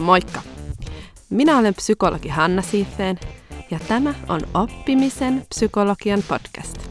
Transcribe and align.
Moikka! 0.00 0.42
Minä 1.30 1.58
olen 1.58 1.74
psykologi 1.74 2.28
Hanna 2.28 2.62
Siifeen 2.62 3.18
ja 3.70 3.78
tämä 3.88 4.14
on 4.28 4.40
Oppimisen 4.54 5.46
psykologian 5.48 6.22
podcast. 6.28 6.90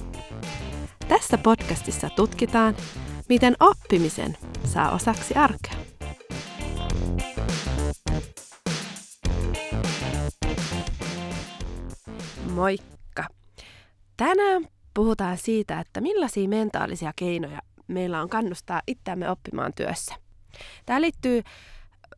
Tässä 1.08 1.38
podcastissa 1.38 2.10
tutkitaan, 2.10 2.76
miten 3.30 3.56
oppimisen 3.60 4.38
saa 4.66 4.92
osaksi 4.92 5.34
arkea. 5.34 5.74
Moikka! 12.52 13.28
Tänään 14.18 14.68
puhutaan 14.94 15.38
siitä, 15.38 15.80
että 15.80 16.02
millaisia 16.02 16.48
mentaalisia 16.48 17.14
keinoja 17.16 17.62
meillä 17.88 18.22
on 18.22 18.30
kannustaa 18.30 18.82
itseämme 18.88 19.30
oppimaan 19.30 19.74
työssä. 19.76 20.16
Tämä 20.86 21.02
liittyy 21.02 21.44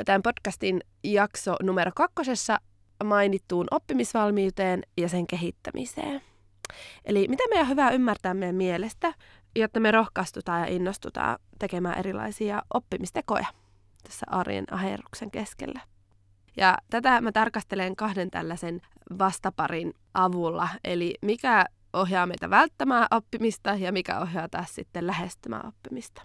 tämän 0.06 0.22
podcastin 0.22 0.82
jakso 1.04 1.56
numero 1.64 1.92
kakkosessa 1.96 2.60
mainittuun 3.04 3.68
oppimisvalmiuteen 3.72 4.84
ja 4.98 5.10
sen 5.10 5.28
kehittämiseen. 5.28 6.22
Eli 7.06 7.28
mitä 7.28 7.44
meidän 7.50 7.66
on 7.66 7.70
hyvä 7.70 7.90
ymmärtää 7.90 8.34
meidän 8.34 8.56
mielestä, 8.56 9.14
jotta 9.56 9.80
me 9.80 9.92
rohkaistutaan 9.92 10.62
ja 10.62 10.68
innostutaan 10.68 11.40
tekemään 11.60 12.00
erilaisia 12.00 12.62
oppimistekoja 12.74 13.46
tässä 14.04 14.26
arjen 14.30 14.66
aherruksen 14.72 15.32
keskellä. 15.32 15.82
Ja 16.58 16.78
tätä 16.90 17.22
mä 17.22 17.32
tarkastelen 17.32 17.96
kahden 17.96 18.32
tällaisen 18.32 18.82
vastaparin 19.20 19.94
avulla, 20.14 20.70
eli 20.84 21.16
mikä 21.22 21.66
ohjaa 21.94 22.26
meitä 22.26 22.50
välttämään 22.50 23.08
oppimista 23.12 23.74
ja 23.74 23.92
mikä 23.92 24.20
ohjaa 24.20 24.50
taas 24.50 24.76
sitten 24.76 25.08
lähestymään 25.08 25.68
oppimista. 25.68 26.22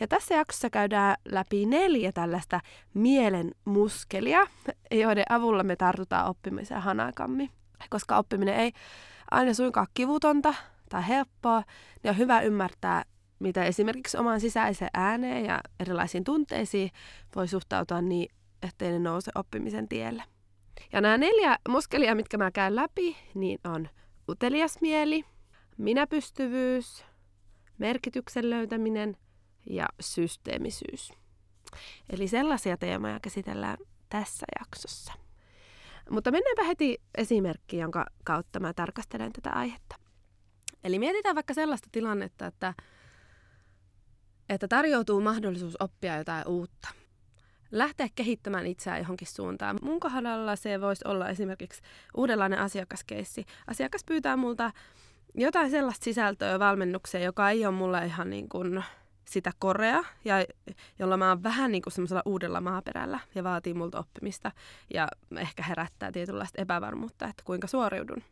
Ja 0.00 0.08
tässä 0.08 0.34
jaksossa 0.34 0.70
käydään 0.70 1.16
läpi 1.24 1.66
neljä 1.66 2.12
tällaista 2.12 2.60
mielen 2.94 3.50
muskelia, 3.64 4.46
joiden 4.90 5.24
avulla 5.28 5.62
me 5.62 5.76
tartutaan 5.76 6.26
oppimiseen 6.26 6.82
hanakammin. 6.82 7.50
Koska 7.90 8.16
oppiminen 8.16 8.54
ei 8.54 8.72
aina 9.30 9.54
suinkaan 9.54 9.86
kivutonta 9.94 10.54
tai 10.88 11.08
helppoa, 11.08 11.62
niin 12.02 12.10
on 12.10 12.18
hyvä 12.18 12.40
ymmärtää, 12.40 13.04
mitä 13.38 13.64
esimerkiksi 13.64 14.18
omaan 14.18 14.40
sisäiseen 14.40 14.90
ääneen 14.94 15.44
ja 15.44 15.60
erilaisiin 15.80 16.24
tunteisiin 16.24 16.90
voi 17.36 17.48
suhtautua 17.48 18.00
niin, 18.00 18.28
ettei 18.62 18.90
ne 18.90 18.98
nouse 18.98 19.30
oppimisen 19.34 19.88
tielle. 19.88 20.22
Ja 20.92 21.00
nämä 21.00 21.18
neljä 21.18 21.58
muskelia, 21.68 22.14
mitkä 22.14 22.38
mä 22.38 22.50
käyn 22.50 22.76
läpi, 22.76 23.16
niin 23.34 23.58
on 23.64 23.88
utelias 24.28 24.80
mieli, 24.80 25.24
minäpystyvyys, 25.78 27.04
merkityksen 27.78 28.50
löytäminen 28.50 29.16
ja 29.70 29.86
systeemisyys. 30.00 31.12
Eli 32.10 32.28
sellaisia 32.28 32.76
teemoja 32.76 33.20
käsitellään 33.20 33.76
tässä 34.08 34.46
jaksossa. 34.60 35.12
Mutta 36.10 36.30
mennäänpä 36.30 36.64
heti 36.64 36.98
esimerkkiin, 37.14 37.80
jonka 37.80 38.06
kautta 38.24 38.60
mä 38.60 38.72
tarkastelen 38.74 39.32
tätä 39.32 39.50
aihetta. 39.50 39.96
Eli 40.84 40.98
mietitään 40.98 41.34
vaikka 41.34 41.54
sellaista 41.54 41.88
tilannetta, 41.92 42.46
että, 42.46 42.74
että 44.48 44.68
tarjoutuu 44.68 45.20
mahdollisuus 45.20 45.76
oppia 45.80 46.16
jotain 46.16 46.48
uutta. 46.48 46.88
Lähteä 47.70 48.08
kehittämään 48.14 48.66
itseään 48.66 48.98
johonkin 48.98 49.28
suuntaan. 49.28 49.78
Mun 49.82 50.00
kohdalla 50.00 50.56
se 50.56 50.80
voisi 50.80 51.04
olla 51.08 51.28
esimerkiksi 51.28 51.82
uudenlainen 52.16 52.58
asiakaskeissi. 52.58 53.44
Asiakas 53.66 54.04
pyytää 54.04 54.36
multa 54.36 54.72
jotain 55.34 55.70
sellaista 55.70 56.04
sisältöä 56.04 56.58
valmennukseen, 56.58 57.24
joka 57.24 57.50
ei 57.50 57.66
ole 57.66 57.74
mulle 57.74 58.06
ihan 58.06 58.30
niin 58.30 58.48
kuin 58.48 58.84
sitä 59.24 59.52
korea, 59.58 60.04
ja 60.24 60.34
jolla 60.98 61.16
mä 61.16 61.28
oon 61.28 61.42
vähän 61.42 61.72
niin 61.72 61.82
kuin 61.82 61.92
semmoisella 61.92 62.22
uudella 62.24 62.60
maaperällä 62.60 63.20
ja 63.34 63.44
vaatii 63.44 63.74
multa 63.74 63.98
oppimista 63.98 64.52
ja 64.94 65.08
ehkä 65.36 65.62
herättää 65.62 66.12
tietynlaista 66.12 66.62
epävarmuutta, 66.62 67.28
että 67.28 67.42
kuinka 67.46 67.66
suoriudun. 67.66 68.22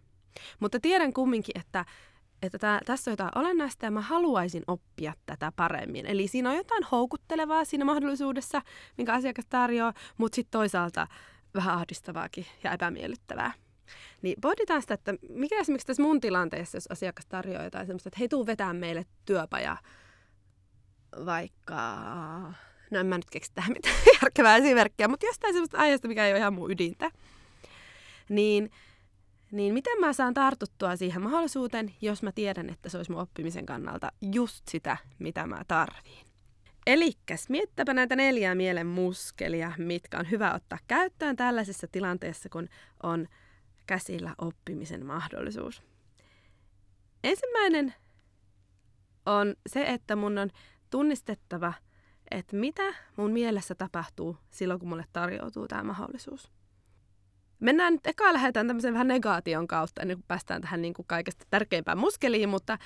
Mutta 0.61 0.81
tiedän 0.81 1.13
kumminkin, 1.13 1.61
että, 1.61 1.85
että 2.43 2.59
tää, 2.59 2.81
tässä 2.87 3.11
on 3.11 3.13
jotain 3.13 3.39
olennaista 3.39 3.87
ja 3.87 3.91
mä 3.91 4.01
haluaisin 4.01 4.63
oppia 4.67 5.13
tätä 5.27 5.53
paremmin. 5.57 6.07
Eli 6.07 6.29
siinä 6.29 6.51
on 6.51 6.57
jotain 6.57 6.85
houkuttelevaa 6.93 7.65
siinä 7.65 7.85
mahdollisuudessa, 7.85 8.63
minkä 8.99 9.13
asiakas 9.15 9.47
tarjoaa, 9.49 9.95
mutta 10.19 10.37
sitten 10.37 10.59
toisaalta 10.59 11.07
vähän 11.55 11.75
ahdistavaakin 11.75 12.47
ja 12.65 12.73
epämiellyttävää. 12.73 13.53
Niin 14.23 14.41
pohditaan 14.41 14.83
sitä, 14.83 14.95
että 14.95 15.15
mikä 15.29 15.59
esimerkiksi 15.59 15.87
tässä 15.87 16.03
mun 16.03 16.21
tilanteessa, 16.21 16.77
jos 16.77 16.87
asiakas 16.87 17.27
tarjoaa 17.27 17.65
jotain 17.65 17.87
semmoista, 17.87 18.09
että 18.09 18.19
hei, 18.19 18.29
tuu 18.29 18.47
vetää 18.47 18.73
meille 18.73 19.07
työpaja 19.25 19.77
vaikka, 21.27 21.97
no 22.91 23.01
en 23.01 23.07
mä 23.07 23.19
nyt 23.19 23.31
keksi 23.31 23.53
tähän 23.55 23.73
mitään 23.73 23.97
järkevää 24.23 24.57
esimerkkiä, 24.57 25.09
mutta 25.09 25.27
jostain 25.27 25.55
sellaista 25.55 25.79
aiheesta, 25.79 26.09
mikä 26.09 26.27
ei 26.27 26.33
ole 26.33 26.39
ihan 26.39 26.55
mun 26.55 26.71
ydintä, 26.71 27.11
niin, 28.29 28.71
niin 29.53 29.75
miten 29.75 30.01
mä 30.01 30.13
saan 30.13 30.35
tartuttua 30.35 30.97
siihen 30.97 31.23
mahdollisuuteen, 31.23 31.95
jos 32.01 32.23
mä 32.23 32.33
tiedän, 32.33 32.71
että 32.71 32.89
se 32.89 32.97
olisi 32.97 33.11
mun 33.11 33.21
oppimisen 33.21 33.67
kannalta 33.67 34.13
just 34.33 34.69
sitä, 34.69 34.97
mitä 35.19 35.47
mä 35.47 35.63
tarviin. 35.69 36.27
Elikkäs, 36.87 37.49
miettäpä 37.49 37.95
näitä 37.95 38.17
neljää 38.17 38.55
mielen 38.55 38.87
muskelia, 38.87 39.73
mitkä 39.79 40.19
on 40.19 40.31
hyvä 40.31 40.55
ottaa 40.55 40.79
käyttöön 40.89 41.37
tällaisessa 41.37 41.87
tilanteessa, 41.93 42.49
kun 42.49 42.69
on 43.03 43.29
käsillä 43.87 44.35
oppimisen 44.39 45.07
mahdollisuus. 45.07 45.83
Ensimmäinen 47.25 47.95
on 49.27 49.55
se, 49.67 49.85
että 49.87 50.17
mun 50.17 50.39
on 50.39 50.51
tunnistettava, 50.91 51.73
että 52.31 52.57
mitä 52.57 52.95
mun 53.17 53.31
mielessä 53.31 53.75
tapahtuu 53.75 54.37
silloin, 54.51 54.81
kun 54.81 54.89
mulle 54.89 55.05
tarjoutuu 55.13 55.69
tämä 55.69 55.83
mahdollisuus. 55.83 56.51
Mennään 57.61 57.93
nyt 57.93 58.07
eka 58.07 58.33
lähdetään 58.33 58.67
tämmöisen 58.67 58.93
vähän 58.95 59.09
negaation 59.09 59.67
kautta, 59.67 60.03
ennen 60.03 60.17
kuin 60.17 60.25
päästään 60.29 60.63
tähän 60.63 60.83
niin 60.83 60.95
kuin 60.95 61.07
kaikesta 61.07 61.45
tärkeimpään 61.51 61.99
muskeliin, 61.99 62.49
mutta, 62.49 62.79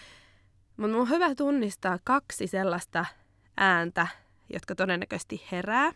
mutta 0.77 0.97
on 0.97 1.09
hyvä 1.09 1.35
tunnistaa 1.35 1.99
kaksi 2.05 2.47
sellaista 2.47 3.07
ääntä, 3.57 4.07
jotka 4.53 4.75
todennäköisesti 4.75 5.43
herää, 5.53 5.93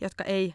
jotka 0.00 0.24
ei 0.24 0.54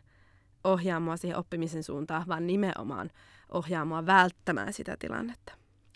ohjaa 0.64 1.00
mua 1.00 1.18
siihen 1.18 1.38
oppimisen 1.38 1.84
suuntaan, 1.84 2.28
vaan 2.28 2.48
nimenomaan 2.48 3.12
ohjaa 3.52 3.86
mua 3.86 4.06
välttämään 4.06 4.74
sitä 4.74 4.98
tilannetta. 5.00 5.54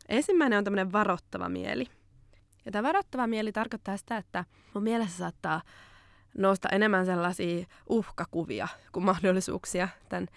Ensimmäinen 0.09 0.57
on 0.57 0.63
tämmöinen 0.63 0.91
varoittava 0.91 1.50
mieli– 1.50 1.88
ja 2.66 2.72
tämä 2.72 2.88
varoittava 2.88 3.28
mieli 3.28 3.51
tarkoittaa 3.51 3.97
sitä, 3.97 4.18
että 4.18 4.46
mun 4.74 4.84
mielessä 4.84 5.18
saattaa 5.18 5.62
nousta 6.38 6.69
enemmän 6.69 7.06
sellaisia 7.06 7.66
uhkakuvia 7.90 8.68
kuin 8.91 9.06
mahdollisuuksia 9.06 9.88
tämän 10.09 10.28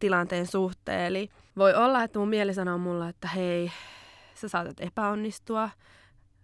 tilanteen 0.00 0.46
suhteen. 0.46 1.06
Eli 1.06 1.30
voi 1.56 1.74
olla, 1.74 2.02
että 2.02 2.18
mun 2.18 2.28
mieli 2.28 2.54
sanoo 2.54 2.78
mulle, 2.78 3.08
että 3.08 3.28
hei, 3.28 3.72
sä 4.34 4.48
saatat 4.48 4.80
epäonnistua, 4.80 5.70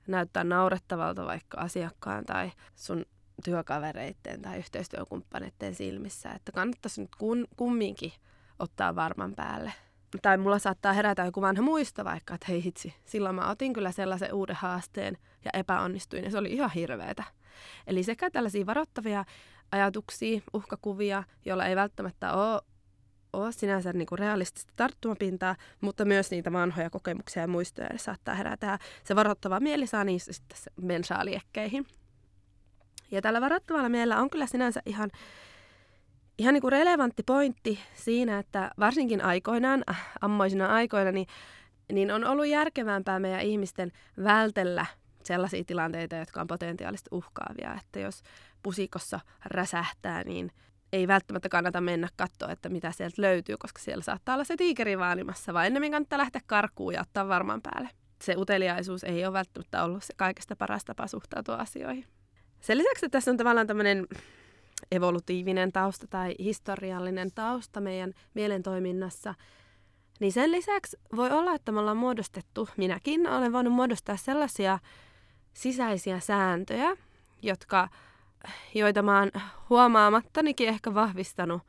näyttää 0.06 0.44
naurettavalta 0.44 1.26
vaikka 1.26 1.60
asiakkaan 1.60 2.24
tai 2.24 2.52
sun 2.74 3.04
työkavereiden 3.44 4.42
tai 4.42 4.58
yhteistyökumppaneiden 4.58 5.74
silmissä, 5.74 6.32
että 6.32 6.52
kannattaisi 6.52 7.00
nyt 7.00 7.16
kun, 7.18 7.46
kumminkin 7.56 8.12
ottaa 8.58 8.96
varman 8.96 9.34
päälle 9.34 9.72
tai 10.22 10.38
mulla 10.38 10.58
saattaa 10.58 10.92
herätä 10.92 11.24
joku 11.24 11.40
vanha 11.40 11.62
muisto 11.62 12.04
vaikka, 12.04 12.34
että 12.34 12.46
hei 12.48 12.64
hitsi, 12.64 12.94
silloin 13.04 13.34
mä 13.34 13.50
otin 13.50 13.72
kyllä 13.72 13.92
sellaisen 13.92 14.34
uuden 14.34 14.56
haasteen 14.56 15.18
ja 15.44 15.50
epäonnistuin 15.54 16.24
ja 16.24 16.30
se 16.30 16.38
oli 16.38 16.52
ihan 16.52 16.70
hirveetä. 16.70 17.24
Eli 17.86 18.02
sekä 18.02 18.30
tällaisia 18.30 18.66
varoittavia 18.66 19.24
ajatuksia, 19.72 20.40
uhkakuvia, 20.52 21.24
joilla 21.44 21.66
ei 21.66 21.76
välttämättä 21.76 22.32
ole, 22.32 22.60
ole 23.32 23.52
sinänsä 23.52 23.92
niin 23.92 24.06
kuin 24.06 24.18
realistista 24.18 24.72
tarttumapintaa, 24.76 25.56
mutta 25.80 26.04
myös 26.04 26.30
niitä 26.30 26.52
vanhoja 26.52 26.90
kokemuksia 26.90 27.42
ja 27.42 27.48
muistoja 27.48 27.88
saattaa 27.96 28.34
herätä. 28.34 28.78
Se 29.04 29.16
varoittava 29.16 29.60
mieli 29.60 29.86
saa 29.86 30.04
niissä 30.04 30.32
sitten 30.32 30.58
mensaaliekkeihin. 30.82 31.86
Ja 33.10 33.22
tällä 33.22 33.40
varoittavalla 33.40 33.88
mielellä 33.88 34.20
on 34.20 34.30
kyllä 34.30 34.46
sinänsä 34.46 34.82
ihan 34.86 35.10
ihan 36.38 36.54
niin 36.54 36.62
kuin 36.62 36.72
relevantti 36.72 37.22
pointti 37.22 37.78
siinä, 37.94 38.38
että 38.38 38.70
varsinkin 38.78 39.24
aikoinaan, 39.24 39.84
äh, 39.90 40.12
ammoisina 40.20 40.66
aikoina, 40.74 41.12
niin, 41.12 41.26
niin 41.92 42.10
on 42.10 42.24
ollut 42.24 42.46
järkevämpää 42.46 43.20
meidän 43.20 43.40
ihmisten 43.40 43.92
vältellä 44.24 44.86
sellaisia 45.24 45.64
tilanteita, 45.64 46.16
jotka 46.16 46.40
on 46.40 46.46
potentiaalisesti 46.46 47.08
uhkaavia. 47.12 47.74
Että 47.74 48.00
jos 48.00 48.22
pusikossa 48.62 49.20
räsähtää, 49.44 50.24
niin 50.24 50.50
ei 50.92 51.08
välttämättä 51.08 51.48
kannata 51.48 51.80
mennä 51.80 52.08
katsoa, 52.16 52.52
että 52.52 52.68
mitä 52.68 52.92
sieltä 52.92 53.22
löytyy, 53.22 53.56
koska 53.58 53.82
siellä 53.82 54.02
saattaa 54.02 54.34
olla 54.34 54.44
se 54.44 54.56
tiikeri 54.56 54.98
vaalimassa, 54.98 55.54
vaan 55.54 55.66
ennemmin 55.66 55.92
kannattaa 55.92 56.18
lähteä 56.18 56.40
karkuun 56.46 56.94
ja 56.94 57.00
ottaa 57.00 57.28
varmaan 57.28 57.62
päälle. 57.62 57.88
Se 58.22 58.34
uteliaisuus 58.36 59.04
ei 59.04 59.24
ole 59.24 59.32
välttämättä 59.32 59.84
ollut 59.84 60.04
se 60.04 60.14
kaikista 60.16 60.56
paras 60.56 60.84
tapa 60.84 61.06
suhtautua 61.06 61.54
asioihin. 61.54 62.06
Sen 62.60 62.78
lisäksi 62.78 63.06
että 63.06 63.16
tässä 63.16 63.30
on 63.30 63.36
tavallaan 63.36 63.66
tämmöinen 63.66 64.06
evolutiivinen 64.92 65.72
tausta 65.72 66.06
tai 66.06 66.34
historiallinen 66.38 67.32
tausta 67.34 67.80
meidän 67.80 68.12
mielentoiminnassa, 68.34 69.34
niin 70.20 70.32
sen 70.32 70.52
lisäksi 70.52 70.96
voi 71.16 71.30
olla, 71.30 71.54
että 71.54 71.72
me 71.72 71.80
ollaan 71.80 71.96
muodostettu, 71.96 72.68
minäkin 72.76 73.28
olen 73.28 73.52
voinut 73.52 73.72
muodostaa 73.72 74.16
sellaisia 74.16 74.78
sisäisiä 75.52 76.20
sääntöjä, 76.20 76.96
jotka 77.42 77.88
joita 78.74 79.02
mä 79.02 79.18
oon 79.18 79.30
huomaamattanikin 79.70 80.68
ehkä 80.68 80.94
vahvistanut 80.94 81.62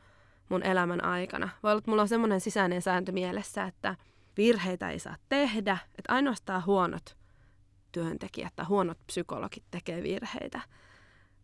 mun 0.50 0.63
elämän 0.63 1.03
aikana. 1.03 1.50
Voi 1.63 1.71
olla, 1.71 1.77
että 1.77 1.92
mulla 1.92 2.01
on 2.01 2.07
semmoinen 2.07 2.42
sisäinen 2.42 2.81
sääntö 2.81 3.12
mielessä, 3.12 3.63
että 3.63 3.95
virheitä 4.38 4.89
ei 4.89 5.00
saa 5.00 5.15
tehdä, 5.30 5.77
että 5.98 6.13
ainoastaan 6.13 6.65
huonot 6.65 7.18
työntekijät 7.92 8.53
tai 8.56 8.65
huonot 8.65 8.98
psykologit 9.07 9.63
tekee 9.71 10.03
virheitä. 10.03 10.62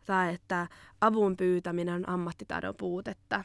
Tai 0.06 0.34
että 0.34 0.68
avun 1.02 1.38
pyytäminen 1.38 1.96
on 1.96 2.10
ammattitaidon 2.10 2.76
puutetta. 2.76 3.44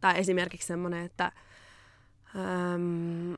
Tai 0.00 0.18
esimerkiksi 0.18 0.66
semmoinen, 0.66 1.04
että 1.04 1.32
äm, 2.36 3.36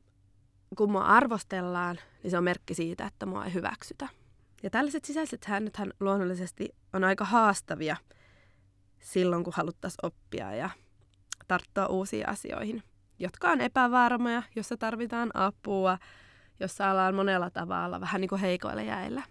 kun 0.77 0.91
mua 0.91 1.05
arvostellaan, 1.05 1.99
niin 2.23 2.31
se 2.31 2.39
on 2.39 2.45
merkki 2.45 2.75
siitä, 2.75 3.07
että 3.07 3.27
mua 3.27 3.45
ei 3.45 3.55
hyväksytä. 3.55 4.09
Ja 4.63 4.71
tällaiset 4.71 5.05
sisäiset 5.05 5.43
säännöthän 5.43 5.93
luonnollisesti 6.01 6.69
on 6.93 7.05
aika 7.05 7.25
haastavia 7.25 7.97
silloin, 9.01 9.45
kun 9.45 9.53
haluttaisiin 9.57 10.07
oppia 10.07 10.55
ja 10.55 10.71
tarttua 11.49 11.87
uusiin 11.87 12.29
asioihin, 12.29 12.83
jotka 13.19 13.51
on 13.51 13.61
epävarmoja, 13.61 14.43
jossa 14.57 14.77
tarvitaan 14.77 15.31
apua, 15.35 15.99
jossa 16.61 16.91
ollaan 16.91 17.15
monella 17.15 17.51
tavalla 17.51 18.01
vähän 18.01 18.21
niin 18.21 18.29
kuin 18.29 18.41
heikoilla 18.41 18.83
jäillä. 18.83 19.23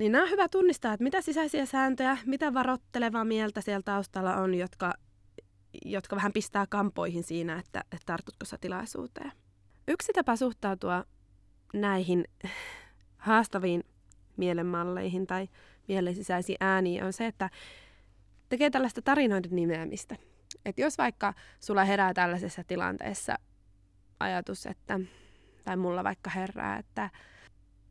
Niin 0.00 0.12
nämä 0.12 0.24
on 0.24 0.30
hyvä 0.30 0.48
tunnistaa, 0.48 0.92
että 0.92 1.04
mitä 1.04 1.20
sisäisiä 1.20 1.66
sääntöjä, 1.66 2.18
mitä 2.26 2.54
varottelevaa 2.54 3.24
mieltä 3.24 3.60
siellä 3.60 3.82
taustalla 3.82 4.36
on, 4.36 4.54
jotka, 4.54 4.94
jotka 5.84 6.16
vähän 6.16 6.32
pistää 6.32 6.66
kampoihin 6.66 7.22
siinä, 7.22 7.58
että, 7.58 7.80
että 7.80 8.06
tartutko 8.06 8.44
sä 8.44 8.58
tilaisuuteen. 8.60 9.32
Yksi 9.88 10.12
tapa 10.12 10.36
suhtautua 10.36 11.04
näihin 11.74 12.24
haastaviin 13.16 13.84
mielenmalleihin 14.36 15.26
tai 15.26 15.48
mielen 15.88 16.14
sisäisiin 16.14 16.56
ääniin 16.60 17.04
on 17.04 17.12
se, 17.12 17.26
että 17.26 17.50
tekee 18.48 18.70
tällaista 18.70 19.02
tarinoiden 19.02 19.56
nimeämistä. 19.56 20.16
Et 20.64 20.78
jos 20.78 20.98
vaikka 20.98 21.34
sulla 21.60 21.84
herää 21.84 22.14
tällaisessa 22.14 22.64
tilanteessa 22.64 23.36
ajatus, 24.20 24.66
että, 24.66 25.00
tai 25.64 25.76
mulla 25.76 26.04
vaikka 26.04 26.30
herää, 26.30 26.78
että 26.78 27.10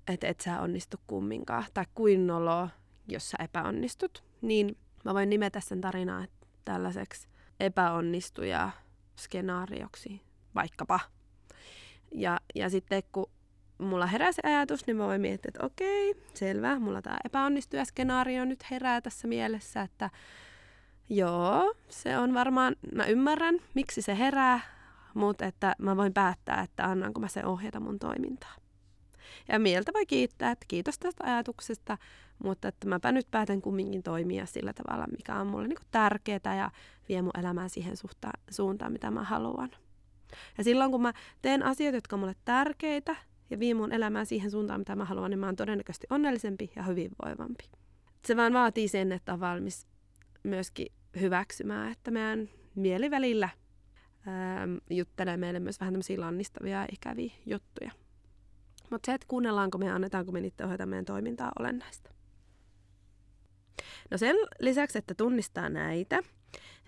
et 0.09 0.23
et 0.23 0.41
sä 0.41 0.61
onnistu 0.61 0.97
kumminkaan, 1.07 1.65
tai 1.73 1.85
kuin 1.95 2.27
nolo, 2.27 2.69
jos 3.07 3.29
sä 3.29 3.37
epäonnistut, 3.43 4.23
niin 4.41 4.77
mä 5.05 5.13
voin 5.13 5.29
nimetä 5.29 5.59
sen 5.59 5.81
tarinaa 5.81 6.25
tällaiseksi 6.65 7.27
epäonnistuja 7.59 8.69
skenaarioksi, 9.15 10.21
vaikkapa. 10.55 10.99
Ja, 12.11 12.39
ja 12.55 12.69
sitten 12.69 13.03
kun 13.11 13.29
mulla 13.77 14.05
herää 14.05 14.31
se 14.31 14.41
ajatus, 14.45 14.87
niin 14.87 14.97
mä 14.97 15.07
voin 15.07 15.21
miettiä, 15.21 15.49
että 15.49 15.65
okei, 15.65 16.15
selvä, 16.33 16.79
mulla 16.79 17.01
tämä 17.01 17.17
epäonnistuja 17.25 17.85
skenaario 17.85 18.45
nyt 18.45 18.71
herää 18.71 19.01
tässä 19.01 19.27
mielessä, 19.27 19.81
että 19.81 20.09
joo, 21.09 21.75
se 21.89 22.17
on 22.17 22.33
varmaan, 22.33 22.75
mä 22.95 23.05
ymmärrän, 23.05 23.59
miksi 23.73 24.01
se 24.01 24.17
herää, 24.17 24.59
mutta 25.13 25.45
että 25.45 25.75
mä 25.77 25.97
voin 25.97 26.13
päättää, 26.13 26.61
että 26.61 26.85
annanko 26.85 27.19
mä 27.19 27.27
se 27.27 27.45
ohjata 27.45 27.79
mun 27.79 27.99
toimintaa. 27.99 28.58
Ja 29.47 29.59
mieltä 29.59 29.93
voi 29.93 30.05
kiittää, 30.05 30.51
että 30.51 30.65
kiitos 30.67 30.99
tästä 30.99 31.23
ajatuksesta, 31.23 31.97
mutta 32.43 32.67
että 32.67 32.87
mäpä 32.87 33.11
nyt 33.11 33.27
päätän 33.31 33.61
kumminkin 33.61 34.03
toimia 34.03 34.45
sillä 34.45 34.73
tavalla, 34.73 35.07
mikä 35.07 35.35
on 35.35 35.47
mulle 35.47 35.67
niin 35.67 35.77
tärkeää 35.91 36.55
ja 36.57 36.71
vie 37.09 37.21
mun 37.21 37.39
elämää 37.39 37.67
siihen 37.67 37.97
suhta- 37.97 38.39
suuntaan, 38.51 38.91
mitä 38.91 39.11
mä 39.11 39.23
haluan. 39.23 39.71
Ja 40.57 40.63
silloin 40.63 40.91
kun 40.91 41.01
mä 41.01 41.13
teen 41.41 41.63
asioita, 41.63 41.97
jotka 41.97 42.15
on 42.15 42.19
mulle 42.19 42.35
tärkeitä 42.45 43.15
ja 43.49 43.59
vie 43.59 43.73
mun 43.73 43.91
elämää 43.91 44.25
siihen 44.25 44.51
suuntaan, 44.51 44.81
mitä 44.81 44.95
mä 44.95 45.05
haluan, 45.05 45.31
niin 45.31 45.39
mä 45.39 45.45
oon 45.45 45.55
todennäköisesti 45.55 46.07
onnellisempi 46.09 46.71
ja 46.75 46.83
hyvinvoivampi. 46.83 47.63
Se 48.25 48.37
vaan 48.37 48.53
vaatii 48.53 48.87
sen, 48.87 49.11
että 49.11 49.33
on 49.33 49.39
valmis 49.39 49.87
myöskin 50.43 50.87
hyväksymään, 51.19 51.91
että 51.91 52.11
meidän 52.11 52.49
mieli 52.75 53.11
välillä 53.11 53.49
juttelee 54.89 55.37
meille 55.37 55.59
myös 55.59 55.79
vähän 55.79 55.93
tämmöisiä 55.93 56.19
lannistavia 56.19 56.81
ja 56.81 56.87
ikäviä 56.91 57.33
juttuja. 57.45 57.91
Mutta 58.89 59.05
se, 59.05 59.13
että 59.13 59.27
kuunnellaanko 59.27 59.77
me 59.77 59.85
ja 59.85 59.95
annetaanko 59.95 60.31
me 60.31 60.41
niitä 60.41 60.65
ohjata 60.65 60.85
meidän 60.85 61.05
toimintaa 61.05 61.51
olennaista. 61.59 62.09
No 64.11 64.17
sen 64.17 64.35
lisäksi, 64.59 64.97
että 64.97 65.13
tunnistaa 65.13 65.69
näitä, 65.69 66.19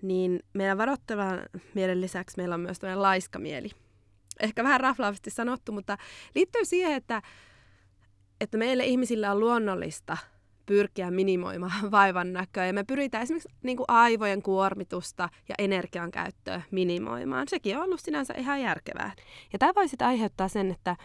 niin 0.02 0.40
meidän 0.54 0.78
varoittavan 0.78 1.42
mielen 1.74 2.02
lisäksi 2.02 2.38
meillä 2.38 2.56
on 2.56 2.62
myös 2.62 2.80
tämmöinen 2.80 3.02
laiska 3.02 3.40
mieli. 3.40 3.70
Ehkä 4.40 4.64
vähän 4.64 4.80
raflaavasti 4.80 5.30
sanottu, 5.30 5.72
mutta 5.72 5.98
liittyy 6.36 6.66
siihen, 6.66 6.94
että, 6.94 7.22
että 8.42 8.58
meille 8.58 8.86
ihmisillä 8.86 9.32
on 9.32 9.40
luonnollista 9.40 10.18
pyrkiä 10.66 11.12
minimoimaan 11.12 11.92
vaivan 11.92 12.34
näköä. 12.34 12.66
Ja 12.66 12.74
me 12.74 12.84
pyritään 12.84 13.24
esimerkiksi 13.24 13.50
niin 13.64 13.78
kuin 13.78 13.86
aivojen 13.88 14.42
kuormitusta 14.42 15.30
ja 15.50 15.56
energian 15.58 16.12
käyttöä 16.12 16.62
minimoimaan. 16.72 17.48
Sekin 17.48 17.78
on 17.78 17.84
ollut 17.84 18.00
sinänsä 18.00 18.34
ihan 18.34 18.62
järkevää. 18.62 19.12
Ja 19.54 19.60
tämä 19.60 19.72
voi 19.76 19.88
sitten 19.88 20.08
aiheuttaa 20.08 20.48
sen, 20.48 20.72
että 20.72 20.96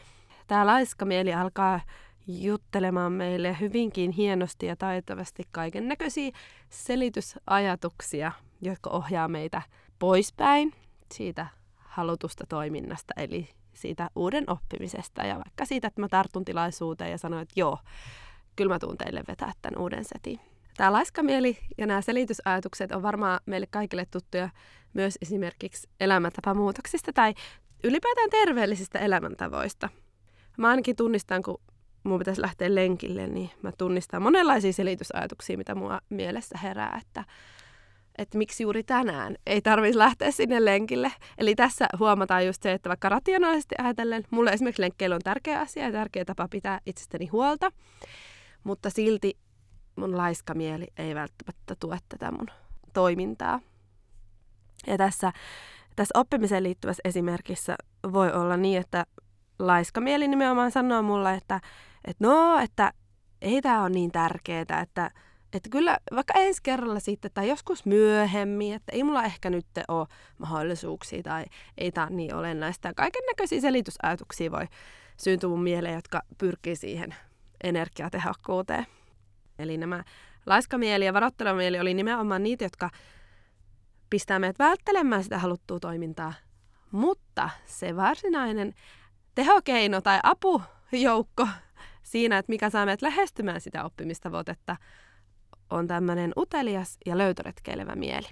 tämä 0.46 0.66
laiska 0.66 1.04
mieli 1.04 1.34
alkaa 1.34 1.80
juttelemaan 2.26 3.12
meille 3.12 3.56
hyvinkin 3.60 4.10
hienosti 4.10 4.66
ja 4.66 4.76
taitavasti 4.76 5.42
kaiken 5.52 5.88
näköisiä 5.88 6.30
selitysajatuksia, 6.68 8.32
jotka 8.62 8.90
ohjaa 8.90 9.28
meitä 9.28 9.62
poispäin 9.98 10.72
siitä 11.12 11.46
halutusta 11.76 12.44
toiminnasta, 12.48 13.14
eli 13.16 13.48
siitä 13.74 14.10
uuden 14.16 14.50
oppimisesta 14.50 15.22
ja 15.22 15.34
vaikka 15.34 15.64
siitä, 15.64 15.88
että 15.88 16.00
mä 16.00 16.08
tartun 16.08 16.44
tilaisuuteen 16.44 17.10
ja 17.10 17.18
sanon, 17.18 17.40
että 17.40 17.54
joo, 17.56 17.78
kyllä 18.56 18.74
mä 18.74 18.78
tuun 18.78 18.98
teille 18.98 19.22
vetää 19.28 19.52
tämän 19.62 19.80
uuden 19.80 20.04
setin. 20.04 20.40
Tämä 20.76 20.92
laiskamieli 20.92 21.58
ja 21.78 21.86
nämä 21.86 22.00
selitysajatukset 22.00 22.92
on 22.92 23.02
varmaan 23.02 23.40
meille 23.46 23.66
kaikille 23.70 24.06
tuttuja 24.10 24.48
myös 24.94 25.18
esimerkiksi 25.22 25.88
elämäntapamuutoksista 26.00 27.12
tai 27.12 27.34
ylipäätään 27.84 28.30
terveellisistä 28.30 28.98
elämäntavoista. 28.98 29.88
Mä 30.56 30.68
ainakin 30.68 30.96
tunnistan, 30.96 31.42
kun 31.42 31.60
mun 32.04 32.18
pitäisi 32.18 32.42
lähteä 32.42 32.74
lenkille, 32.74 33.26
niin 33.26 33.50
mä 33.62 33.72
tunnistan 33.78 34.22
monenlaisia 34.22 34.72
selitysajatuksia, 34.72 35.58
mitä 35.58 35.74
mua 35.74 36.00
mielessä 36.08 36.58
herää, 36.58 37.00
että, 37.02 37.24
että 38.18 38.38
miksi 38.38 38.62
juuri 38.62 38.82
tänään 38.82 39.36
ei 39.46 39.62
tarvitsisi 39.62 39.98
lähteä 39.98 40.30
sinne 40.30 40.64
lenkille. 40.64 41.12
Eli 41.38 41.54
tässä 41.54 41.86
huomataan 41.98 42.46
just 42.46 42.62
se, 42.62 42.72
että 42.72 42.88
vaikka 42.88 43.08
rationaalisesti 43.08 43.74
ajatellen, 43.78 44.24
mulle 44.30 44.50
esimerkiksi 44.50 44.82
lenkkeily 44.82 45.14
on 45.14 45.20
tärkeä 45.24 45.60
asia 45.60 45.84
ja 45.84 45.92
tärkeä 45.92 46.24
tapa 46.24 46.48
pitää 46.48 46.80
itsestäni 46.86 47.26
huolta, 47.26 47.70
mutta 48.64 48.90
silti 48.90 49.38
mun 49.96 50.16
laiska 50.16 50.54
mieli 50.54 50.86
ei 50.98 51.14
välttämättä 51.14 51.74
tue 51.80 51.98
tätä 52.08 52.30
mun 52.30 52.50
toimintaa. 52.92 53.60
Ja 54.86 54.98
tässä, 54.98 55.32
tässä 55.96 56.18
oppimiseen 56.18 56.62
liittyvässä 56.62 57.00
esimerkissä 57.04 57.76
voi 58.12 58.32
olla 58.32 58.56
niin, 58.56 58.80
että 58.80 59.06
laiska 59.58 60.00
mieli 60.00 60.28
nimenomaan 60.28 60.70
sanoo 60.70 61.02
mulle, 61.02 61.34
että, 61.34 61.60
että 62.04 62.26
no, 62.26 62.58
että 62.58 62.92
ei 63.42 63.62
tämä 63.62 63.82
ole 63.82 63.90
niin 63.90 64.12
tärkeää, 64.12 64.80
että, 64.82 65.10
että 65.52 65.68
kyllä 65.70 65.98
vaikka 66.14 66.34
ensi 66.36 66.60
kerralla 66.62 67.00
sitten 67.00 67.30
tai 67.34 67.48
joskus 67.48 67.86
myöhemmin, 67.86 68.74
että 68.74 68.92
ei 68.92 69.02
mulla 69.02 69.24
ehkä 69.24 69.50
nyt 69.50 69.66
ole 69.88 70.06
mahdollisuuksia 70.38 71.22
tai 71.22 71.44
ei 71.78 71.92
tämä 71.92 72.06
niin 72.10 72.34
olennaista. 72.34 72.94
Kaiken 72.94 73.22
näköisiä 73.26 73.60
selitysajatuksia 73.60 74.50
voi 74.50 74.66
syntyä 75.16 75.48
mun 75.48 75.62
mieleen, 75.62 75.94
jotka 75.94 76.22
pyrkii 76.38 76.76
siihen 76.76 77.14
energiatehokkuuteen. 77.64 78.86
Eli 79.58 79.76
nämä 79.76 80.04
laiskamieli 80.46 81.04
ja 81.06 81.12
varoittelemieli 81.12 81.80
oli 81.80 81.94
nimenomaan 81.94 82.42
niitä, 82.42 82.64
jotka 82.64 82.90
pistää 84.10 84.38
meidät 84.38 84.58
välttelemään 84.58 85.22
sitä 85.24 85.38
haluttua 85.38 85.80
toimintaa. 85.80 86.32
Mutta 86.90 87.50
se 87.64 87.96
varsinainen 87.96 88.74
tehokeino 89.36 90.00
tai 90.00 90.20
apujoukko 90.22 91.48
siinä, 92.02 92.38
että 92.38 92.52
mikä 92.52 92.70
saa 92.70 92.86
meidät 92.86 93.02
lähestymään 93.02 93.60
sitä 93.60 93.84
oppimistavoitetta, 93.84 94.76
on 95.70 95.86
tämmöinen 95.86 96.32
utelias 96.36 96.98
ja 97.06 97.18
löytöretkeilevä 97.18 97.94
mieli. 97.94 98.26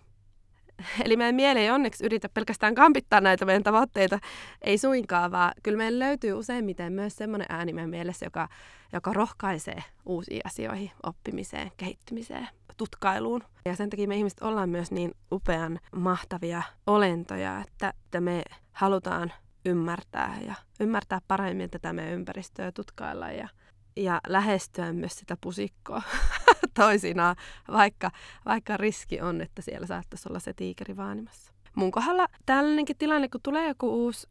Eli 1.04 1.16
meidän 1.16 1.34
mieli 1.34 1.60
ei 1.60 1.70
onneksi 1.70 2.06
yritä 2.06 2.28
pelkästään 2.28 2.74
kampittaa 2.74 3.20
näitä 3.20 3.44
meidän 3.44 3.62
tavoitteita, 3.62 4.18
ei 4.62 4.78
suinkaan, 4.78 5.32
vaan 5.32 5.52
kyllä 5.62 5.78
meillä 5.78 6.04
löytyy 6.04 6.32
useimmiten 6.32 6.92
myös 6.92 7.16
semmoinen 7.16 7.46
ääni 7.48 7.72
meidän 7.72 7.90
mielessä, 7.90 8.26
joka, 8.26 8.48
joka 8.92 9.12
rohkaisee 9.12 9.82
uusiin 10.06 10.40
asioihin, 10.44 10.90
oppimiseen, 11.02 11.70
kehittymiseen, 11.76 12.48
tutkailuun. 12.76 13.44
Ja 13.64 13.76
sen 13.76 13.90
takia 13.90 14.08
me 14.08 14.16
ihmiset 14.16 14.42
ollaan 14.42 14.68
myös 14.68 14.90
niin 14.90 15.12
upean 15.32 15.78
mahtavia 15.96 16.62
olentoja, 16.86 17.60
että, 17.60 17.92
että 18.04 18.20
me 18.20 18.42
halutaan 18.72 19.32
ymmärtää 19.64 20.38
ja 20.46 20.54
ymmärtää 20.80 21.20
paremmin 21.28 21.70
tätä 21.70 21.92
meidän 21.92 22.14
ympäristöä 22.14 22.72
tutkailla 22.72 23.30
ja, 23.30 23.48
ja 23.96 24.20
lähestyä 24.26 24.92
myös 24.92 25.16
sitä 25.16 25.36
pusikkoa 25.40 26.02
toisinaan, 26.74 27.36
vaikka, 27.72 28.10
vaikka 28.44 28.76
riski 28.76 29.20
on, 29.20 29.40
että 29.40 29.62
siellä 29.62 29.86
saattaisi 29.86 30.28
olla 30.28 30.40
se 30.40 30.52
tiikeri 30.52 30.96
vaanimassa. 30.96 31.52
Mun 31.74 31.90
kohdalla 31.90 32.26
tällainenkin 32.46 32.96
tilanne, 32.98 33.28
kun 33.28 33.40
tulee 33.42 33.68
joku 33.68 34.04
uusi, 34.04 34.28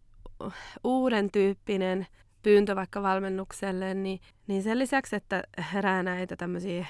uuden 0.84 1.32
tyyppinen 1.32 2.08
pyyntö 2.44 2.76
vaikka 2.76 3.02
valmennukselle, 3.04 3.94
niin, 3.94 4.20
niin 4.48 4.64
sen 4.64 4.80
lisäksi, 4.80 5.16
että 5.16 5.44
herää 5.74 6.04
näitä 6.04 6.36
tämmöisiä 6.36 6.86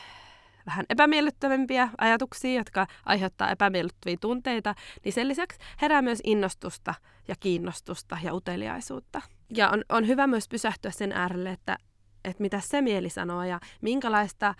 vähän 0.65 0.85
epämiellyttävämpiä 0.89 1.89
ajatuksia, 1.97 2.53
jotka 2.53 2.87
aiheuttaa 3.05 3.51
epämiellyttäviä 3.51 4.17
tunteita, 4.21 4.75
niin 5.03 5.13
sen 5.13 5.27
lisäksi 5.27 5.59
herää 5.81 6.01
myös 6.01 6.19
innostusta 6.23 6.93
ja 7.27 7.35
kiinnostusta 7.39 8.17
ja 8.23 8.33
uteliaisuutta. 8.33 9.21
Ja 9.55 9.69
on, 9.69 9.83
on 9.89 10.07
hyvä 10.07 10.27
myös 10.27 10.47
pysähtyä 10.47 10.91
sen 10.91 11.11
äärelle, 11.11 11.51
että, 11.51 11.77
että 12.23 12.41
mitä 12.41 12.59
se 12.59 12.81
mieli 12.81 13.09
sanoo 13.09 13.43
ja 13.43 13.59
minkälaista 13.81 14.55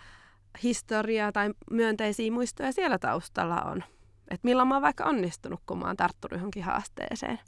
historiaa 0.62 1.32
tai 1.32 1.50
myönteisiä 1.70 2.32
muistoja 2.32 2.72
siellä 2.72 2.98
taustalla 2.98 3.62
on. 3.62 3.84
Että 4.30 4.44
milloin 4.44 4.68
mä 4.68 4.74
oon 4.74 4.82
vaikka 4.82 5.04
onnistunut, 5.04 5.60
kun 5.66 5.78
mä 5.78 5.86
oon 5.86 5.96
tarttunut 5.96 6.38
johonkin 6.38 6.64
haasteeseen 6.64 7.40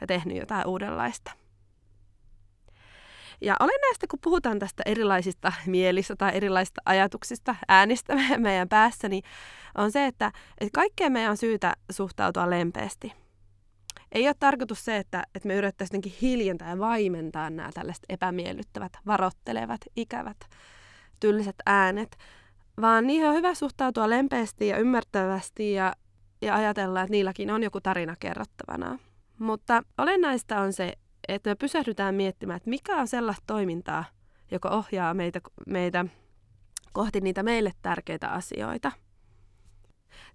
ja 0.00 0.06
tehnyt 0.06 0.36
jotain 0.36 0.66
uudenlaista. 0.66 1.32
Ja 3.40 3.56
olennaista, 3.60 4.06
kun 4.06 4.18
puhutaan 4.22 4.58
tästä 4.58 4.82
erilaisista 4.86 5.52
mielistä 5.66 6.16
tai 6.16 6.30
erilaisista 6.34 6.80
ajatuksista 6.84 7.54
äänistä 7.68 8.14
meidän 8.38 8.68
päässä, 8.68 9.08
niin 9.08 9.22
on 9.78 9.92
se, 9.92 10.06
että, 10.06 10.32
että 10.60 10.74
kaikkeen 10.74 11.12
meidän 11.12 11.30
on 11.30 11.36
syytä 11.36 11.76
suhtautua 11.90 12.50
lempeästi. 12.50 13.12
Ei 14.12 14.26
ole 14.26 14.34
tarkoitus 14.38 14.84
se, 14.84 14.96
että, 14.96 15.22
että 15.34 15.48
me 15.48 15.54
yrittäisiin 15.54 16.02
hiljentää 16.22 16.70
ja 16.70 16.78
vaimentaa 16.78 17.50
nämä 17.50 17.70
tällaiset 17.74 18.04
epämiellyttävät, 18.08 18.92
varottelevat, 19.06 19.80
ikävät, 19.96 20.36
tylliset 21.20 21.56
äänet, 21.66 22.16
vaan 22.80 23.06
niihin 23.06 23.28
on 23.28 23.34
hyvä 23.34 23.54
suhtautua 23.54 24.10
lempeästi 24.10 24.68
ja 24.68 24.78
ymmärtävästi 24.78 25.72
ja, 25.72 25.92
ja 26.42 26.54
ajatella, 26.54 27.02
että 27.02 27.10
niilläkin 27.10 27.50
on 27.50 27.62
joku 27.62 27.80
tarina 27.80 28.16
kerrottavana. 28.20 28.98
Mutta 29.38 29.82
olennaista 29.98 30.60
on 30.60 30.72
se, 30.72 30.92
että 31.28 31.50
me 31.50 31.54
pysähdytään 31.54 32.14
miettimään, 32.14 32.56
että 32.56 32.70
mikä 32.70 32.96
on 32.96 33.08
sellaista 33.08 33.44
toimintaa, 33.46 34.04
joka 34.50 34.68
ohjaa 34.68 35.14
meitä, 35.14 35.40
meitä 35.66 36.04
kohti 36.92 37.20
niitä 37.20 37.42
meille 37.42 37.72
tärkeitä 37.82 38.28
asioita. 38.28 38.92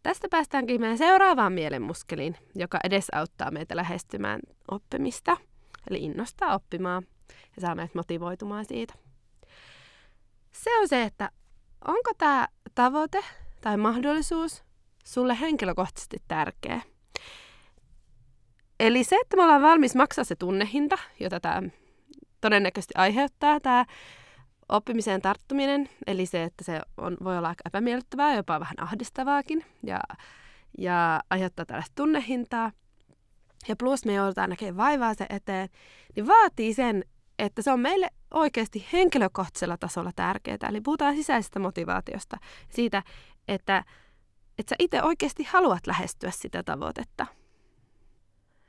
Tästä 0.03 0.27
päästäänkin 0.31 0.81
meidän 0.81 0.97
seuraavaan 0.97 1.53
mielenmuskeliin, 1.53 2.37
joka 2.55 2.79
edesauttaa 2.83 3.51
meitä 3.51 3.75
lähestymään 3.75 4.39
oppimista, 4.71 5.37
eli 5.89 6.03
innostaa 6.03 6.55
oppimaan 6.55 7.03
ja 7.55 7.61
saa 7.61 7.75
meidät 7.75 7.95
motivoitumaan 7.95 8.65
siitä. 8.65 8.93
Se 10.51 10.79
on 10.79 10.87
se, 10.87 11.03
että 11.03 11.31
onko 11.87 12.11
tämä 12.17 12.47
tavoite 12.75 13.23
tai 13.61 13.77
mahdollisuus 13.77 14.63
sulle 15.05 15.39
henkilökohtaisesti 15.39 16.17
tärkeä– 16.27 16.81
Eli 18.79 19.03
se, 19.03 19.15
että 19.15 19.37
me 19.37 19.43
ollaan 19.43 19.61
valmis 19.61 19.95
maksaa 19.95 20.23
se 20.23 20.35
tunnehinta, 20.35 20.97
jota 21.19 21.39
tämä 21.39 21.61
todennäköisesti 22.41 22.93
aiheuttaa, 22.97 23.59
tämä 23.59 23.85
oppimiseen 24.69 25.21
tarttuminen, 25.21 25.89
eli 26.07 26.25
se, 26.25 26.43
että 26.43 26.63
se 26.63 26.81
on, 26.97 27.17
voi 27.23 27.37
olla 27.37 27.47
aika 27.47 27.61
epämiellyttävää, 27.65 28.35
jopa 28.35 28.59
vähän 28.59 28.81
ahdistavaakin, 28.81 29.65
ja, 29.83 29.99
ja 30.77 31.21
aiheuttaa 31.29 31.65
tällaista 31.65 31.95
tunnehintaa, 31.95 32.71
ja 33.67 33.75
plus 33.75 34.05
me 34.05 34.13
joudutaan 34.13 34.49
näkemään 34.49 34.77
vaivaa 34.77 35.13
se 35.13 35.25
eteen, 35.29 35.69
niin 36.15 36.27
vaatii 36.27 36.73
sen, 36.73 37.03
että 37.39 37.61
se 37.61 37.71
on 37.71 37.79
meille 37.79 38.09
oikeasti 38.33 38.87
henkilökohtaisella 38.93 39.77
tasolla 39.77 40.11
tärkeää. 40.15 40.57
Eli 40.69 40.81
puhutaan 40.81 41.15
sisäisestä 41.15 41.59
motivaatiosta, 41.59 42.37
siitä, 42.69 43.03
että, 43.47 43.83
että 44.59 44.69
sä 44.69 44.75
itse 44.79 45.03
oikeasti 45.03 45.43
haluat 45.43 45.87
lähestyä 45.87 46.31
sitä 46.31 46.63
tavoitetta. 46.63 47.25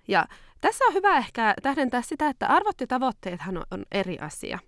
Ja 0.09 0.27
tässä 0.61 0.85
on 0.85 0.95
hyvä 0.95 1.17
ehkä 1.17 1.55
tähdentää 1.63 2.03
sitä, 2.03 2.29
että 2.29 2.47
arvot 2.47 2.81
ja 2.81 2.87
tavoitteethan 2.87 3.57
on, 3.57 3.83
eri 3.93 4.19
asia. 4.19 4.59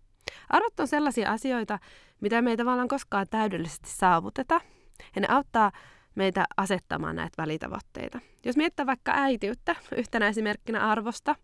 Arvot 0.49 0.81
on 0.81 0.89
sellaisia 0.89 1.31
asioita, 1.31 1.79
mitä 2.21 2.43
me 2.43 2.51
ei 2.51 2.57
tavallaan 2.57 2.89
koskaan 2.89 3.27
täydellisesti 3.31 3.91
saavuteta. 3.91 4.61
Ja 5.15 5.21
ne 5.21 5.27
auttaa 5.31 5.73
meitä 6.15 6.45
asettamaan 6.57 7.17
näitä 7.17 7.43
välitavoitteita. 7.43 8.21
Jos 8.45 8.57
miettii 8.57 8.87
vaikka 8.87 9.13
äitiyttä 9.15 9.77
yhtenä 9.97 10.29
esimerkkinä 10.29 10.91
arvosta 10.91 11.37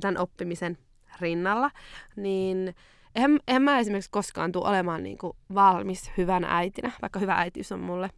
tämän 0.00 0.18
oppimisen 0.18 0.78
rinnalla, 1.20 1.70
niin 2.16 2.74
en, 3.14 3.40
en 3.48 3.62
mä 3.62 3.78
esimerkiksi 3.78 4.10
koskaan 4.10 4.52
tule 4.52 4.68
olemaan 4.68 5.02
niin 5.02 5.18
kuin 5.18 5.36
valmis 5.54 6.10
hyvänä 6.16 6.56
äitinä, 6.56 6.92
vaikka 7.02 7.18
hyvä 7.18 7.34
äitiys 7.34 7.72
on 7.72 7.80
mulle 7.80 8.10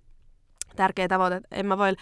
tärkeä 0.76 1.08
tavoite. 1.08 1.40
En 1.50 1.66
mä 1.66 1.78
voi 1.78 1.94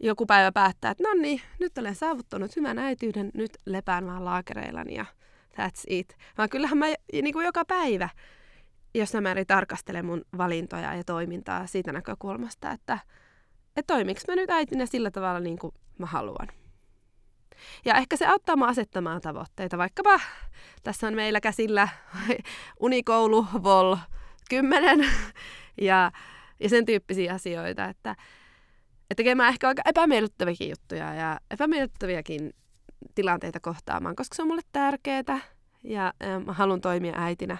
joku 0.00 0.26
päivä 0.26 0.52
päättää, 0.52 0.90
että 0.90 1.04
no 1.04 1.14
niin, 1.14 1.40
nyt 1.60 1.78
olen 1.78 1.94
saavuttanut 1.94 2.56
hyvän 2.56 2.78
äityyden, 2.78 3.30
nyt 3.34 3.50
lepään 3.66 4.06
vaan 4.06 4.24
laakereillani 4.24 4.94
ja 4.94 5.06
that's 5.52 5.84
it. 5.88 6.16
Vaan 6.38 6.48
kyllähän 6.48 6.78
mä 6.78 6.86
niin 7.12 7.32
kuin 7.32 7.46
joka 7.46 7.64
päivä 7.64 8.08
jossain 8.94 9.22
määrin 9.22 9.46
tarkastelen 9.46 10.06
mun 10.06 10.22
valintoja 10.38 10.94
ja 10.94 11.04
toimintaa 11.04 11.66
siitä 11.66 11.92
näkökulmasta, 11.92 12.70
että, 12.70 12.98
että 13.76 13.94
toimiks 13.94 14.24
mä 14.28 14.36
nyt 14.36 14.50
äitinä 14.50 14.86
sillä 14.86 15.10
tavalla 15.10 15.40
niin 15.40 15.58
kuin 15.58 15.74
mä 15.98 16.06
haluan. 16.06 16.48
Ja 17.84 17.94
ehkä 17.94 18.16
se 18.16 18.26
auttaa 18.26 18.56
mua 18.56 18.66
asettamaan 18.66 19.20
tavoitteita, 19.20 19.78
vaikkapa 19.78 20.20
tässä 20.82 21.06
on 21.06 21.14
meillä 21.14 21.40
käsillä 21.40 21.88
unikoulu 22.80 23.46
Vol 23.62 23.96
10 24.48 25.06
ja, 25.80 26.12
ja 26.60 26.68
sen 26.68 26.86
tyyppisiä 26.86 27.34
asioita, 27.34 27.84
että, 27.84 28.16
ja 29.12 29.16
tekemään 29.16 29.48
ehkä 29.48 29.68
aika 29.68 29.82
epämiellyttäviäkin 29.86 30.70
juttuja 30.70 31.14
ja 31.14 31.40
epämiellyttäviäkin 31.50 32.52
tilanteita 33.14 33.60
kohtaamaan, 33.60 34.16
koska 34.16 34.36
se 34.36 34.42
on 34.42 34.48
mulle 34.48 34.62
tärkeää 34.72 35.38
ja 35.84 36.14
mä 36.46 36.52
haluan 36.52 36.80
toimia 36.80 37.12
äitinä 37.16 37.56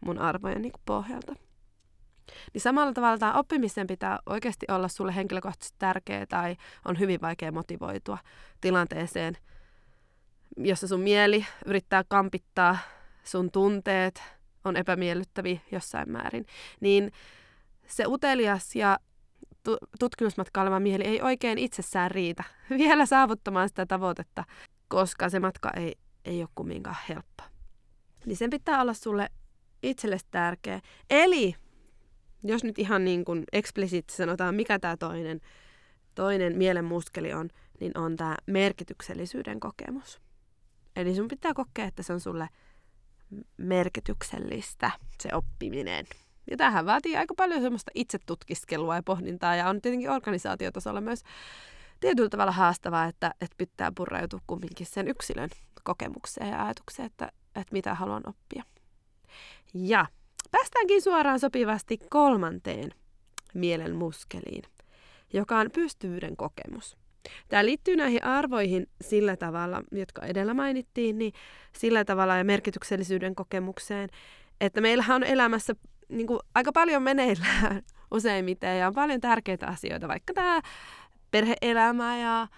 mun 0.00 0.18
arvojen 0.18 0.62
niin 0.62 0.72
pohjalta. 0.84 1.34
Niin 2.54 2.60
samalla 2.60 2.92
tavalla 2.92 3.18
tämä 3.18 3.32
oppimisen 3.38 3.86
pitää 3.86 4.18
oikeasti 4.26 4.66
olla 4.68 4.88
sulle 4.88 5.14
henkilökohtaisesti 5.14 5.78
tärkeä 5.78 6.26
tai 6.26 6.56
on 6.84 6.98
hyvin 6.98 7.20
vaikea 7.20 7.52
motivoitua 7.52 8.18
tilanteeseen, 8.60 9.36
jossa 10.56 10.88
sun 10.88 11.00
mieli 11.00 11.46
yrittää 11.66 12.04
kampittaa, 12.08 12.78
sun 13.24 13.50
tunteet 13.50 14.22
on 14.64 14.76
epämiellyttäviä 14.76 15.60
jossain 15.72 16.10
määrin. 16.10 16.46
Niin 16.80 17.12
se 17.86 18.04
utelias 18.06 18.76
ja 18.76 18.98
tutkimusmatka 19.98 20.62
oleva 20.62 20.80
mieli 20.80 21.04
ei 21.04 21.22
oikein 21.22 21.58
itsessään 21.58 22.10
riitä 22.10 22.44
vielä 22.78 23.06
saavuttamaan 23.06 23.68
sitä 23.68 23.86
tavoitetta, 23.86 24.44
koska 24.88 25.28
se 25.28 25.40
matka 25.40 25.70
ei, 25.76 25.94
ei 26.24 26.40
ole 26.40 26.48
kumminkaan 26.54 26.96
helppo. 27.08 27.44
Niin 28.26 28.36
sen 28.36 28.50
pitää 28.50 28.80
olla 28.80 28.94
sulle 28.94 29.28
itsellesi 29.82 30.26
tärkeä. 30.30 30.80
Eli 31.10 31.54
jos 32.42 32.64
nyt 32.64 32.78
ihan 32.78 33.04
niin 33.04 33.24
kuin 33.24 33.44
eksplisiitti 33.52 34.14
sanotaan, 34.14 34.54
mikä 34.54 34.78
tämä 34.78 34.96
toinen, 34.96 35.40
toinen 36.14 36.58
mielen 36.58 36.84
muskeli 36.84 37.32
on, 37.32 37.48
niin 37.80 37.98
on 37.98 38.16
tämä 38.16 38.36
merkityksellisyyden 38.46 39.60
kokemus. 39.60 40.20
Eli 40.96 41.14
sun 41.14 41.28
pitää 41.28 41.54
kokea, 41.54 41.84
että 41.84 42.02
se 42.02 42.12
on 42.12 42.20
sulle 42.20 42.48
merkityksellistä, 43.56 44.90
se 45.22 45.28
oppiminen. 45.32 46.06
Ja 46.50 46.56
tähän 46.56 46.86
vaatii 46.86 47.16
aika 47.16 47.34
paljon 47.34 47.62
semmoista 47.62 47.90
itsetutkiskelua 47.94 48.96
ja 48.96 49.02
pohdintaa 49.02 49.56
ja 49.56 49.68
on 49.68 49.80
tietenkin 49.80 50.10
organisaatiotasolla 50.10 51.00
myös 51.00 51.22
tietyllä 52.00 52.28
tavalla 52.28 52.52
haastavaa, 52.52 53.04
että, 53.04 53.34
että 53.40 53.54
pitää 53.58 53.92
purreutua 53.94 54.40
kumminkin 54.46 54.86
sen 54.86 55.08
yksilön 55.08 55.48
kokemukseen 55.84 56.50
ja 56.50 56.64
ajatukseen, 56.64 57.06
että, 57.06 57.32
että 57.46 57.72
mitä 57.72 57.94
haluan 57.94 58.22
oppia. 58.26 58.64
Ja 59.74 60.06
päästäänkin 60.50 61.02
suoraan 61.02 61.40
sopivasti 61.40 61.98
kolmanteen 62.10 62.94
mielen 63.54 63.96
muskeliin, 63.96 64.62
joka 65.32 65.58
on 65.58 65.70
pystyvyyden 65.70 66.36
kokemus. 66.36 66.96
Tämä 67.48 67.64
liittyy 67.64 67.96
näihin 67.96 68.24
arvoihin 68.24 68.86
sillä 69.00 69.36
tavalla, 69.36 69.82
jotka 69.92 70.22
edellä 70.22 70.54
mainittiin, 70.54 71.18
niin 71.18 71.32
sillä 71.78 72.04
tavalla 72.04 72.36
ja 72.36 72.44
merkityksellisyyden 72.44 73.34
kokemukseen, 73.34 74.08
että 74.60 74.80
meillähän 74.80 75.16
on 75.16 75.24
elämässä 75.24 75.74
niin 76.10 76.26
kuin 76.26 76.40
aika 76.54 76.72
paljon 76.72 77.02
meneillään 77.02 77.82
useimmiten 78.10 78.78
ja 78.78 78.86
on 78.86 78.94
paljon 78.94 79.20
tärkeitä 79.20 79.66
asioita, 79.66 80.08
vaikka 80.08 80.34
tämä 80.34 80.60
perheelämä 81.30 82.18
ja, 82.18 82.48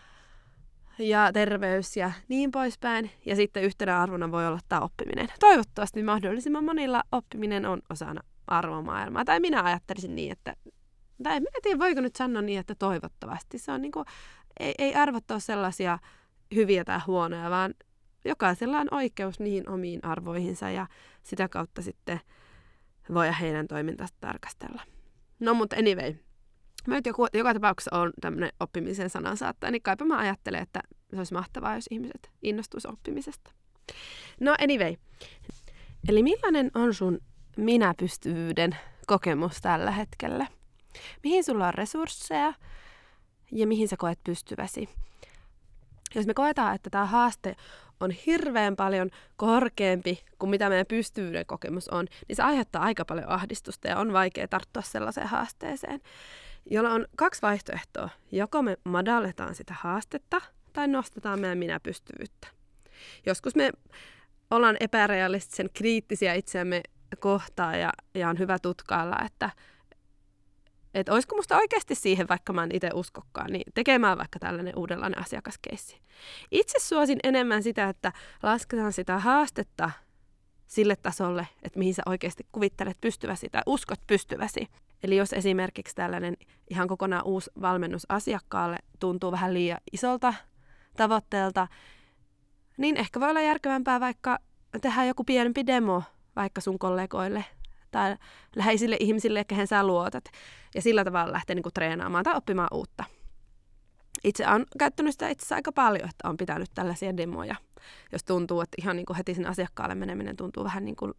ja 0.99 1.33
terveys 1.33 1.97
ja 1.97 2.13
niin 2.29 2.51
poispäin. 2.51 3.11
Ja 3.27 3.37
sitten 3.37 3.63
yhtenä 3.63 4.03
arvona 4.03 4.33
voi 4.33 4.47
olla 4.47 4.61
tämä 4.69 4.81
oppiminen. 4.81 5.29
Toivottavasti 5.41 6.03
mahdollisimman 6.03 6.65
monilla 6.65 7.03
oppiminen 7.13 7.67
on 7.67 7.83
osana 7.91 8.21
arvomaailmaa. 8.47 9.25
Tai 9.25 9.41
minä 9.41 9.63
ajattelisin 9.63 10.15
niin, 10.15 10.33
että 10.33 10.57
tai 11.23 11.37
en 11.37 11.47
tiedä, 11.63 11.79
voiko 11.79 12.01
nyt 12.01 12.17
sanoa 12.17 12.43
niin, 12.43 12.61
että 12.61 12.75
toivottavasti. 12.75 13.59
Se 13.59 13.73
on 13.73 13.83
niin 13.83 13.93
kuin, 13.93 14.05
ei, 14.61 14.75
ei 14.79 14.95
arvot 14.95 15.31
ole 15.31 15.41
sellaisia 15.41 15.99
hyviä 16.55 16.85
tai 16.85 17.01
huonoja, 17.07 17.51
vaan 17.51 17.75
jokaisella 18.25 18.79
on 18.79 18.89
oikeus 18.91 19.41
niihin 19.41 19.69
omiin 19.69 20.05
arvoihinsa 20.05 20.71
ja 20.71 20.87
sitä 21.23 21.49
kautta 21.49 21.83
sitten 21.83 22.21
voi 23.15 23.31
heidän 23.41 23.69
toimintaansa 23.69 24.15
tarkastella. 24.21 24.83
No 25.41 25.55
mutta 25.55 25.77
anyway, 25.77 26.15
mä 26.87 26.95
nyt 26.95 27.07
joku, 27.07 27.27
joka 27.35 27.55
tapauksessa 27.55 27.97
on 27.97 28.13
tämmöinen 28.21 28.53
oppimisen 28.61 29.11
sanansaattaja, 29.11 29.71
niin 29.71 29.83
kaipa 29.83 30.05
mä 30.05 30.19
ajattelen, 30.19 30.63
että 30.63 30.81
se 31.11 31.17
olisi 31.17 31.35
mahtavaa, 31.35 31.75
jos 31.75 31.87
ihmiset 31.91 32.31
innostuisi 32.43 32.89
oppimisesta. 32.89 33.51
No 34.41 34.55
anyway, 34.61 34.97
eli 36.09 36.23
millainen 36.23 36.71
on 36.75 36.95
sun 36.95 37.19
minäpystyvyyden 37.57 38.77
kokemus 39.07 39.61
tällä 39.61 39.91
hetkellä? 39.91 40.47
Mihin 41.23 41.45
sulla 41.45 41.69
on 41.69 41.75
resursseja 41.75 42.55
ja 43.53 43.67
mihin 43.67 43.89
sä 43.89 43.97
koet 43.97 44.19
pystyväsi. 44.25 44.89
Jos 46.15 46.27
me 46.27 46.35
koetaan, 46.35 46.75
että 46.75 46.91
tämä 46.91 47.07
haaste 47.07 47.57
on 48.03 48.11
hirveän 48.11 48.77
paljon 48.77 49.11
korkeampi 49.37 50.25
kuin 50.39 50.51
mitä 50.51 50.69
meidän 50.69 50.87
pystyvyyden 50.87 51.47
kokemus 51.47 51.89
on, 51.89 52.07
niin 52.29 52.37
se 52.37 52.43
aiheuttaa 52.43 52.83
aika 52.83 53.05
paljon 53.05 53.29
ahdistusta 53.29 53.89
ja 53.89 53.99
on 53.99 54.13
vaikea 54.13 54.49
tarttua 54.49 54.83
sellaiseen 54.83 55.27
haasteeseen, 55.27 56.01
jolla 56.71 56.91
on 56.91 57.07
kaksi 57.17 57.43
vaihtoehtoa. 57.43 58.09
Joko 58.33 58.63
me 58.63 58.77
madalletaan 58.85 59.55
sitä 59.55 59.75
haastetta 59.81 60.41
tai 60.73 60.89
nostetaan 60.89 61.41
meidän 61.41 61.59
minä-pystyvyyttä. 61.59 62.49
Joskus 63.27 63.55
me 63.55 63.71
ollaan 64.51 64.77
epärealistisen 64.81 65.71
kriittisiä 65.75 66.35
itseämme 66.35 66.83
kohtaan 67.21 67.81
ja, 67.81 67.93
ja 68.15 68.29
on 68.29 68.39
hyvä 68.39 68.59
tutkailla, 68.59 69.17
että 69.27 69.51
että 70.95 71.13
olisiko 71.13 71.37
musta 71.37 71.57
oikeasti 71.57 71.95
siihen, 71.95 72.29
vaikka 72.29 72.53
mä 72.53 72.63
en 72.63 72.75
itse 72.75 72.91
uskokkaan, 72.95 73.53
niin 73.53 73.73
tekemään 73.75 74.19
vaikka 74.19 74.39
tällainen 74.39 74.79
uudenlainen 74.79 75.21
asiakaskeissi. 75.21 76.01
Itse 76.51 76.79
suosin 76.79 77.19
enemmän 77.23 77.63
sitä, 77.63 77.89
että 77.89 78.13
lasketaan 78.43 78.93
sitä 78.93 79.19
haastetta 79.19 79.91
sille 80.67 80.97
tasolle, 80.97 81.49
että 81.63 81.79
mihin 81.79 81.95
sä 81.95 82.03
oikeasti 82.07 82.47
kuvittelet 82.53 83.01
pystyväsi 83.01 83.49
tai 83.53 83.63
uskot 83.67 84.01
pystyväsi. 84.07 84.69
Eli 85.03 85.17
jos 85.17 85.33
esimerkiksi 85.33 85.95
tällainen 85.95 86.37
ihan 86.71 86.89
kokonaan 86.89 87.25
uusi 87.25 87.51
valmennus 87.61 88.07
asiakkaalle 88.09 88.77
tuntuu 89.01 89.33
vähän 89.33 89.55
liian 89.55 89.81
isolta 89.93 90.35
tavoitteelta, 90.97 91.69
niin 92.77 92.97
ehkä 92.97 93.21
voi 93.21 93.31
olla 93.31 93.41
järkevämpää 93.41 94.01
vaikka 94.01 94.39
tehdä 94.81 95.05
joku 95.05 95.25
pienempi 95.25 95.67
demo 95.67 96.03
vaikka 96.37 96.61
sun 96.61 96.79
kollegoille 96.79 97.45
tai 97.93 98.17
läheisille 98.57 98.97
ihmisille, 99.01 99.45
kehen 99.45 99.67
sä 99.67 99.87
luotat. 99.87 100.25
Ja 100.75 100.83
sillä 100.83 101.05
tavalla 101.05 101.33
lähteä 101.33 101.55
niin 101.55 101.63
kuin 101.63 101.73
treenaamaan 101.73 102.25
tai 102.25 102.37
oppimaan 102.37 102.69
uutta. 102.73 103.05
Itse 104.25 104.49
olen 104.49 104.67
käyttänyt 104.79 105.13
sitä 105.13 105.29
itse 105.29 105.55
aika 105.55 105.73
paljon, 105.73 106.09
että 106.09 106.29
on 106.29 106.37
pitänyt 106.37 106.71
tällaisia 106.75 107.17
demoja. 107.17 107.55
Jos 108.13 108.25
tuntuu, 108.25 108.61
että 108.61 108.75
ihan 108.79 108.97
niin 108.97 109.07
kuin 109.07 109.17
heti 109.17 109.35
sen 109.35 109.47
asiakkaalle 109.47 109.95
meneminen 109.95 110.37
tuntuu 110.37 110.65
vähän 110.65 110.85
niin 110.85 110.97
kuin 110.97 111.13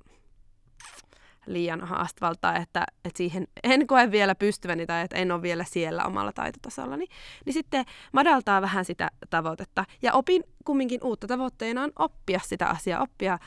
liian 1.45 1.81
haastavalta, 1.81 2.55
että, 2.55 2.85
että 3.05 3.17
siihen 3.17 3.47
en 3.63 3.87
koe 3.87 4.11
vielä 4.11 4.35
pystyväni 4.35 4.85
tai 4.85 5.01
että 5.01 5.15
en 5.15 5.31
ole 5.31 5.41
vielä 5.41 5.63
siellä 5.63 6.05
omalla 6.05 6.31
taitotasolla, 6.31 6.97
niin, 6.97 7.09
niin 7.45 7.53
sitten 7.53 7.85
madaltaa 8.11 8.61
vähän 8.61 8.85
sitä 8.85 9.11
tavoitetta. 9.29 9.85
Ja 10.01 10.13
opin 10.13 10.43
kumminkin 10.65 10.99
uutta 11.03 11.27
tavoitteena 11.27 11.83
on 11.83 11.91
oppia 11.99 12.39
sitä 12.43 12.67
asiaa, 12.67 13.01
oppia, 13.01 13.39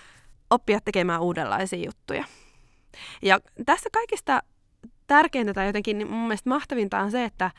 oppia 0.50 0.80
tekemään 0.84 1.20
uudenlaisia 1.20 1.84
juttuja. 1.84 2.24
Ja 3.22 3.40
tässä 3.66 3.88
kaikista 3.92 4.42
tärkeintä 5.06 5.54
tai 5.54 5.66
jotenkin 5.66 5.98
niin 5.98 6.10
mun 6.10 6.20
mielestä 6.28 6.50
mahtavinta 6.50 6.98
on 6.98 7.10
se, 7.10 7.24
että 7.24 7.50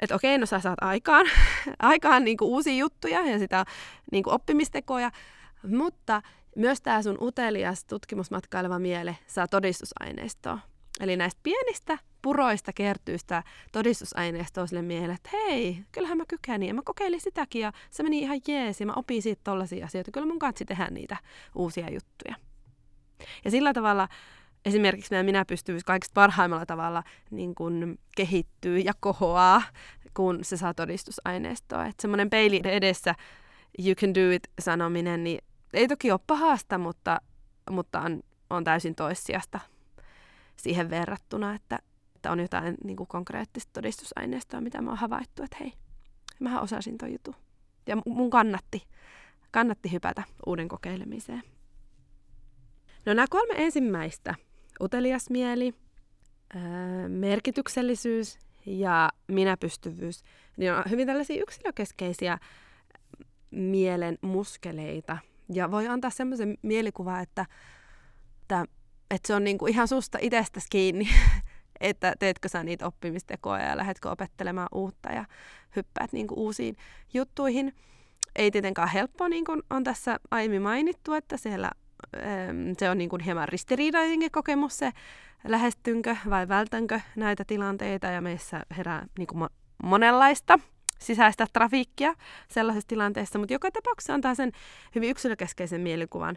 että 0.00 0.14
okei, 0.14 0.38
no 0.38 0.46
sä 0.46 0.60
saat 0.60 0.78
aikaan, 0.80 1.26
aikaan 1.78 2.24
niin 2.24 2.36
kuin 2.36 2.48
uusia 2.48 2.74
juttuja 2.74 3.20
ja 3.20 3.38
sitä 3.38 3.64
niin 4.12 4.24
kuin 4.24 4.34
oppimistekoja, 4.34 5.10
mutta 5.62 6.22
myös 6.56 6.80
tämä 6.80 7.02
sun 7.02 7.18
utelias 7.20 7.84
tutkimusmatkaileva 7.84 8.78
miele 8.78 9.16
saa 9.26 9.48
todistusaineistoa. 9.48 10.58
Eli 11.00 11.16
näistä 11.16 11.40
pienistä 11.42 11.98
puroista 12.22 12.72
kertyy 12.72 13.18
sitä 13.18 13.42
todistusaineistoa 13.72 14.66
sille 14.66 14.82
mielelle, 14.82 15.14
että 15.14 15.30
hei, 15.32 15.84
kyllähän 15.92 16.18
mä 16.18 16.24
kykenin 16.28 16.68
ja 16.68 16.74
mä 16.74 16.82
kokeilin 16.84 17.20
sitäkin 17.20 17.62
ja 17.62 17.72
se 17.90 18.02
meni 18.02 18.18
ihan 18.18 18.40
jees 18.48 18.80
ja 18.80 18.86
mä 18.86 18.92
opin 18.96 19.22
siitä 19.22 19.40
tollaisia 19.44 19.86
asioita. 19.86 20.10
Kyllä 20.10 20.26
mun 20.26 20.38
kanssa 20.38 20.64
tehdä 20.64 20.88
niitä 20.90 21.16
uusia 21.54 21.90
juttuja. 21.90 22.34
Ja 23.44 23.50
sillä 23.50 23.72
tavalla 23.72 24.08
esimerkiksi 24.64 25.10
meidän 25.10 25.26
minäpystyvyys 25.26 25.84
kaikista 25.84 26.14
parhaimmalla 26.14 26.66
tavalla 26.66 27.02
niin 27.30 27.54
kun 27.54 27.98
kehittyy 28.16 28.78
ja 28.78 28.92
kohoaa, 29.00 29.62
kun 30.14 30.38
se 30.42 30.56
saa 30.56 30.74
todistusaineistoa. 30.74 31.86
Että 31.86 32.02
semmoinen 32.02 32.30
peili 32.30 32.60
edessä 32.64 33.14
you 33.78 33.94
can 33.94 34.14
do 34.14 34.30
it 34.30 34.50
sanominen, 34.60 35.24
niin 35.24 35.44
ei 35.72 35.88
toki 35.88 36.10
ole 36.10 36.20
pahasta, 36.26 36.78
mutta, 36.78 37.20
mutta 37.70 38.00
on, 38.00 38.22
on 38.50 38.64
täysin 38.64 38.94
toissijasta 38.94 39.60
siihen 40.56 40.90
verrattuna, 40.90 41.54
että, 41.54 41.78
että 42.16 42.32
on 42.32 42.40
jotain 42.40 42.76
niin 42.84 42.96
kuin 42.96 43.06
konkreettista 43.06 43.70
todistusaineistoa, 43.72 44.60
mitä 44.60 44.82
mä 44.82 44.90
oon 44.90 44.98
havaittu, 44.98 45.42
että 45.42 45.56
hei, 45.60 45.72
mähän 46.40 46.62
osasin 46.62 46.98
ton 46.98 47.12
jutun. 47.12 47.34
Ja 47.86 47.96
mun 48.06 48.30
kannatti, 48.30 48.82
kannatti 49.50 49.92
hypätä 49.92 50.22
uuden 50.46 50.68
kokeilemiseen. 50.68 51.42
No 53.06 53.14
nämä 53.14 53.26
kolme 53.30 53.54
ensimmäistä 53.56 54.34
utelias 54.82 55.30
mieli, 55.30 55.74
merkityksellisyys 57.08 58.38
ja 58.66 59.10
minäpystyvyys, 59.28 60.22
niin 60.56 60.72
on 60.72 60.82
hyvin 60.90 61.06
tällaisia 61.06 61.42
yksilökeskeisiä 61.42 62.38
mielen 63.50 64.18
muskeleita. 64.20 65.18
Ja 65.52 65.70
voi 65.70 65.88
antaa 65.88 66.10
semmoisen 66.10 66.58
mielikuvan, 66.62 67.22
että, 67.22 67.46
että, 68.42 68.64
että 69.10 69.26
se 69.26 69.34
on 69.34 69.44
niinku 69.44 69.66
ihan 69.66 69.88
susta 69.88 70.18
itsestäsi 70.20 70.66
kiinni, 70.70 71.08
että 71.80 72.14
teetkö 72.18 72.48
sä 72.48 72.62
niitä 72.62 72.86
oppimistekoja 72.86 73.62
ja 73.62 73.76
lähdetkö 73.76 74.10
opettelemaan 74.10 74.68
uutta 74.74 75.12
ja 75.12 75.24
hyppäät 75.76 76.12
niinku 76.12 76.34
uusiin 76.34 76.76
juttuihin. 77.14 77.74
Ei 78.36 78.50
tietenkään 78.50 78.88
helppoa, 78.88 79.28
niin 79.28 79.44
kuin 79.44 79.62
on 79.70 79.84
tässä 79.84 80.20
aiemmin 80.30 80.62
mainittu, 80.62 81.12
että 81.12 81.36
siellä 81.36 81.70
se 82.78 82.90
on 82.90 82.98
niin 82.98 83.10
kuin 83.10 83.22
hieman 83.22 83.48
ristiriidainen 83.48 84.30
kokemus 84.30 84.78
se, 84.78 84.90
lähestynkö 85.48 86.16
vai 86.30 86.48
vältänkö 86.48 87.00
näitä 87.16 87.44
tilanteita 87.44 88.06
ja 88.06 88.20
meissä 88.20 88.62
herää 88.76 89.06
niin 89.18 89.26
kuin 89.26 89.48
monenlaista 89.82 90.58
sisäistä 90.98 91.46
trafiikkia 91.52 92.14
sellaisessa 92.48 92.88
tilanteessa, 92.88 93.38
mutta 93.38 93.52
joka 93.52 93.70
tapauksessa 93.70 94.14
antaa 94.14 94.34
sen 94.34 94.52
hyvin 94.94 95.10
yksilökeskeisen 95.10 95.80
mielikuvan. 95.80 96.36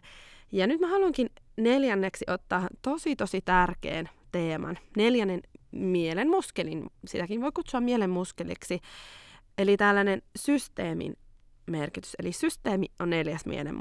Ja 0.51 0.67
nyt 0.67 0.79
mä 0.79 0.87
haluankin 0.87 1.29
neljänneksi 1.57 2.25
ottaa 2.27 2.67
tosi 2.81 3.15
tosi 3.15 3.41
tärkeän 3.41 4.09
teeman, 4.31 4.77
neljännen 4.97 5.41
mielen 5.71 6.29
muskelin, 6.29 6.89
sitäkin 7.07 7.41
voi 7.41 7.51
kutsua 7.51 7.81
mielen 7.81 8.09
muskeliksi, 8.09 8.79
eli 9.57 9.77
tällainen 9.77 10.21
systeemin 10.35 11.15
merkitys. 11.65 12.15
Eli 12.19 12.31
systeemi 12.31 12.85
on 12.99 13.09
neljäs 13.09 13.45
mielen 13.45 13.75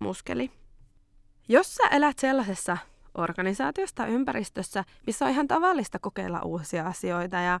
muskeli. 0.00 0.50
Jos 1.48 1.74
sä 1.74 1.88
elät 1.90 2.18
sellaisessa 2.18 2.78
organisaatiossa 3.14 3.96
tai 3.96 4.10
ympäristössä, 4.10 4.84
missä 5.06 5.24
on 5.24 5.30
ihan 5.30 5.48
tavallista 5.48 5.98
kokeilla 5.98 6.42
uusia 6.42 6.86
asioita 6.86 7.36
ja, 7.36 7.60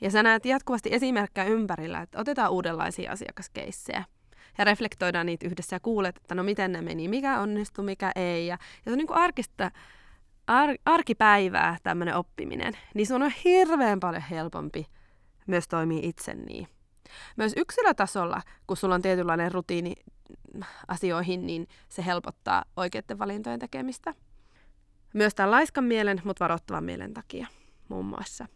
ja 0.00 0.10
sä 0.10 0.22
näet 0.22 0.44
jatkuvasti 0.44 0.88
esimerkkejä 0.92 1.46
ympärillä, 1.46 2.00
että 2.00 2.20
otetaan 2.20 2.50
uudenlaisia 2.50 3.12
asiakaskeissejä 3.12 4.04
ja 4.58 4.64
reflektoidaan 4.64 5.26
niitä 5.26 5.46
yhdessä 5.46 5.76
ja 5.76 5.80
kuulet, 5.80 6.16
että 6.16 6.34
no 6.34 6.42
miten 6.42 6.72
ne 6.72 6.80
meni, 6.80 7.08
mikä 7.08 7.40
onnistui, 7.40 7.84
mikä 7.84 8.12
ei. 8.16 8.46
Ja, 8.46 8.52
ja 8.52 8.84
se 8.84 8.92
on 8.92 8.98
niin 8.98 9.06
kuin 9.06 9.18
arkista, 9.18 9.70
ar, 10.46 10.70
arkipäivää 10.84 11.76
tämmöinen 11.82 12.16
oppiminen, 12.16 12.72
niin 12.94 13.06
se 13.06 13.14
on 13.14 13.32
hirveän 13.44 14.00
paljon 14.00 14.22
helpompi 14.22 14.86
myös 15.46 15.68
toimii 15.68 16.00
itse 16.02 16.34
niin. 16.34 16.68
Myös 17.36 17.52
yksilötasolla, 17.56 18.42
kun 18.66 18.76
sulla 18.76 18.94
on 18.94 19.02
tietynlainen 19.02 19.52
rutiini 19.52 19.94
asioihin, 20.88 21.46
niin 21.46 21.66
se 21.88 22.04
helpottaa 22.04 22.64
oikeiden 22.76 23.18
valintojen 23.18 23.60
tekemistä. 23.60 24.14
Myös 25.14 25.34
tämän 25.34 25.50
laiskan 25.50 25.84
mielen, 25.84 26.22
mutta 26.24 26.44
varoittavan 26.44 26.84
mielen 26.84 27.14
takia 27.14 27.46
muun 27.88 28.06
muassa. 28.06 28.46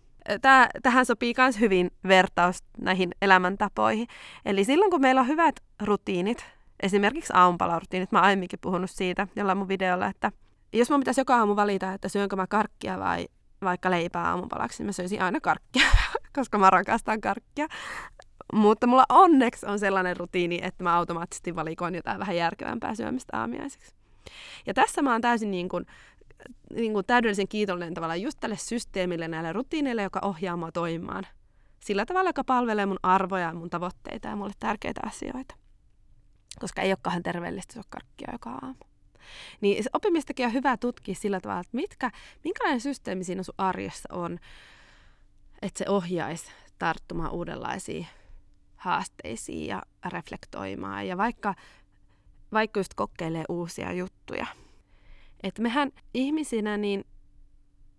Tää, 0.42 0.68
tähän 0.82 1.06
sopii 1.06 1.34
myös 1.38 1.60
hyvin 1.60 1.90
vertaus 2.08 2.58
näihin 2.78 3.10
elämäntapoihin. 3.22 4.06
Eli 4.44 4.64
silloin 4.64 4.90
kun 4.90 5.00
meillä 5.00 5.20
on 5.20 5.28
hyvät 5.28 5.60
rutiinit, 5.82 6.46
esimerkiksi 6.82 7.32
aamupalarutiinit, 7.36 8.12
mä 8.12 8.20
aiemminkin 8.20 8.58
puhunut 8.62 8.90
siitä 8.90 9.28
jollain 9.36 9.58
mun 9.58 9.68
videolla, 9.68 10.06
että 10.06 10.32
jos 10.72 10.90
mun 10.90 11.00
pitäisi 11.00 11.20
joka 11.20 11.36
aamu 11.36 11.56
valita, 11.56 11.92
että 11.92 12.08
syönkö 12.08 12.36
mä 12.36 12.46
karkkia 12.46 12.98
vai 12.98 13.28
vaikka 13.62 13.90
leipää 13.90 14.28
aamupalaksi, 14.28 14.78
niin 14.82 14.86
mä 14.86 14.92
söisin 14.92 15.22
aina 15.22 15.40
karkkia, 15.40 15.86
koska 16.36 16.58
mä 16.58 16.70
rakastan 16.70 17.20
karkkia. 17.20 17.66
Mutta 18.54 18.86
mulla 18.86 19.04
onneksi 19.08 19.66
on 19.66 19.78
sellainen 19.78 20.16
rutiini, 20.16 20.60
että 20.62 20.84
mä 20.84 20.96
automaattisesti 20.96 21.56
valikoin 21.56 21.94
jotain 21.94 22.18
vähän 22.18 22.36
järkevämpää 22.36 22.94
syömistä 22.94 23.40
aamiaiseksi. 23.40 23.94
Ja 24.66 24.74
tässä 24.74 25.02
mä 25.02 25.12
oon 25.12 25.20
täysin 25.20 25.50
niin 25.50 25.68
kuin, 25.68 25.86
niin 26.74 26.92
kuin 26.92 27.06
täydellisen 27.06 27.48
kiitollinen 27.48 27.94
tavalla 27.94 28.16
just 28.16 28.40
tälle 28.40 28.56
systeemille, 28.56 29.28
näille 29.28 29.52
rutiineille, 29.52 30.02
joka 30.02 30.20
ohjaa 30.22 30.56
mua 30.56 30.72
toimimaan. 30.72 31.26
Sillä 31.80 32.06
tavalla, 32.06 32.28
joka 32.28 32.44
palvelee 32.44 32.86
mun 32.86 32.98
arvoja, 33.02 33.54
mun 33.54 33.70
tavoitteita 33.70 34.28
ja 34.28 34.36
mulle 34.36 34.52
tärkeitä 34.60 35.00
asioita. 35.06 35.54
Koska 36.60 36.82
ei 36.82 36.90
ole 36.90 36.98
kahden 37.02 37.22
terveellistä 37.22 37.72
syödä 37.72 37.86
karkkia 37.90 38.28
joka 38.32 38.50
aamu. 38.50 38.84
Niin 39.60 39.84
oppimistakin 39.92 40.46
on 40.46 40.52
hyvä 40.52 40.76
tutkia 40.76 41.14
sillä 41.14 41.40
tavalla, 41.40 41.60
että 41.60 41.76
mitkä, 41.76 42.10
minkälainen 42.44 42.80
systeemi 42.80 43.24
siinä 43.24 43.42
sun 43.42 43.54
arjessa 43.58 44.14
on, 44.14 44.38
että 45.62 45.78
se 45.78 45.84
ohjaisi 45.88 46.50
tarttumaan 46.78 47.32
uudenlaisiin 47.32 48.06
haasteisiin 48.84 49.66
ja 49.66 49.82
reflektoimaan. 50.12 51.06
Ja 51.06 51.16
vaikka, 51.16 51.54
vaikka 52.52 52.80
just 52.80 52.94
kokeilee 52.94 53.44
uusia 53.48 53.92
juttuja. 53.92 54.46
Että 55.42 55.62
mehän 55.62 55.90
ihmisinä 56.14 56.76
niin 56.76 57.04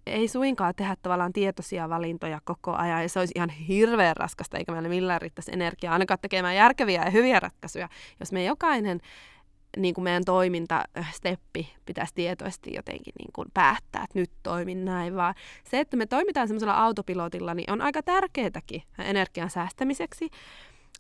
ei 0.06 0.28
suinkaan 0.28 0.74
tehdä 0.76 0.96
tavallaan 1.02 1.34
tietoisia 1.34 1.90
valintoja 1.90 2.40
koko 2.44 2.74
ajan, 2.76 3.02
ja 3.02 3.10
se 3.10 3.20
olisi 3.20 3.34
ihan 3.36 3.50
hirveän 3.50 4.16
raskasta, 4.16 4.58
eikä 4.58 4.72
meillä 4.72 4.90
millään 4.90 5.22
riittäisi 5.22 5.54
energiaa 5.54 5.94
ainakaan 5.94 6.20
tekemään 6.22 6.56
järkeviä 6.56 7.04
ja 7.06 7.12
hyviä 7.12 7.40
ratkaisuja, 7.40 7.90
jos 8.20 8.32
me 8.32 8.44
jokainen 8.44 9.00
niin 9.78 9.94
kuin 9.94 10.04
meidän 10.04 10.26
toimintasteppi 10.26 11.74
pitäisi 11.86 12.14
tietoisesti 12.14 12.74
jotenkin 12.74 13.14
niin 13.20 13.34
kuin 13.34 13.48
päättää, 13.54 14.04
että 14.04 14.20
nyt 14.20 14.32
toimin 14.44 14.86
näin, 14.86 15.16
vaan 15.16 15.36
se, 15.70 15.80
että 15.80 15.98
me 15.98 16.06
toimitaan 16.06 16.48
semmoisella 16.48 16.74
autopilotilla, 16.74 17.54
niin 17.54 17.72
on 17.72 17.82
aika 17.82 18.04
tärkeätäkin 18.04 18.84
energian 19.00 19.50
säästämiseksi, 19.50 20.30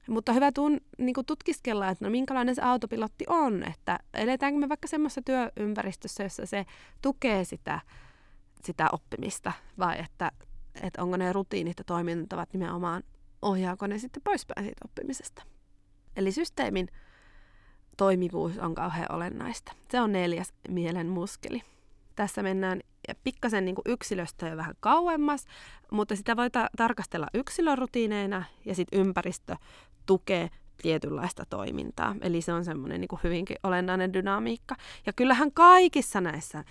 mutta 0.10 0.34
hyvä 0.34 0.52
tun, 0.52 0.82
niin 0.98 1.14
kuin 1.14 1.26
tutkiskella, 1.26 1.90
että 1.90 2.06
no 2.06 2.12
minkälainen 2.12 2.56
se 2.56 2.62
autopilotti 2.62 3.26
on, 3.30 3.64
että 3.64 4.00
eletäänkö 4.14 4.60
me 4.60 4.70
vaikka 4.70 4.88
semmoisessa 4.88 5.22
työympäristössä, 5.22 6.24
jossa 6.24 6.46
se 6.46 6.66
tukee 7.02 7.44
sitä, 7.44 7.80
sitä 8.64 8.88
oppimista, 8.92 9.52
vai 9.80 10.00
että, 10.00 10.32
että 10.82 11.04
onko 11.04 11.18
ne 11.18 11.34
rutiinit 11.34 11.78
ja 11.78 11.84
toimintavat 11.84 12.54
nimenomaan, 12.54 13.04
ohjaako 13.42 13.88
ne 13.88 14.00
sitten 14.00 14.24
poispäin 14.24 14.66
siitä 14.66 14.86
oppimisesta. 14.86 15.44
Eli 16.16 16.32
systeemin 16.32 16.88
toimivuus 17.98 18.58
on 18.58 18.76
kauhean 18.76 19.12
olennaista. 19.12 19.72
Se 19.92 20.02
on 20.02 20.12
neljäs 20.12 20.54
mielen 20.70 21.08
muskeli. 21.08 21.64
Tässä 22.16 22.44
mennään 22.44 22.82
pikkasen 23.24 23.66
niin 23.66 23.76
kuin 23.76 23.86
yksilöstä 23.86 24.48
jo 24.48 24.58
vähän 24.58 24.76
kauemmas, 24.80 25.46
mutta 25.92 26.16
sitä 26.16 26.36
voi 26.36 26.50
ta- 26.50 26.70
tarkastella 26.78 27.28
yksilörutiineina 27.34 28.44
ja 28.66 28.76
sitten 28.76 29.00
ympäristö 29.00 29.56
tukee 30.06 30.50
tietynlaista 30.82 31.44
toimintaa. 31.50 32.16
Eli 32.22 32.42
se 32.42 32.54
on 32.54 32.66
semmoinen 32.66 33.02
niin 33.02 33.20
hyvinkin 33.24 33.58
olennainen 33.64 34.14
dynamiikka. 34.14 34.76
Ja 35.06 35.14
kyllähän 35.14 35.52
kaikissa 35.52 36.22
näissä 36.22 36.64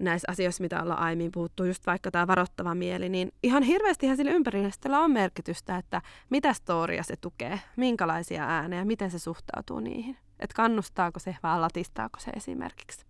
näissä 0.00 0.30
asioissa, 0.30 0.62
mitä 0.62 0.82
ollaan 0.82 1.00
aiemmin 1.00 1.32
puhuttu, 1.32 1.64
just 1.64 1.86
vaikka 1.86 2.10
tämä 2.10 2.26
varoittava 2.26 2.74
mieli, 2.74 3.08
niin 3.08 3.32
ihan 3.42 3.62
hirveästi 3.62 4.16
sillä 4.16 4.30
ympäristöllä 4.30 5.00
on 5.00 5.10
merkitystä, 5.10 5.76
että 5.76 6.02
mitä 6.30 6.52
storia 6.52 7.02
se 7.02 7.14
tukee, 7.20 7.60
minkälaisia 7.76 8.44
äänejä, 8.44 8.84
miten 8.84 9.10
se 9.10 9.18
suhtautuu 9.18 9.80
niihin. 9.80 10.16
Että 10.40 10.54
kannustaako 10.54 11.18
se 11.18 11.36
vai 11.42 11.60
latistaako 11.60 12.20
se 12.20 12.30
esimerkiksi. 12.30 13.07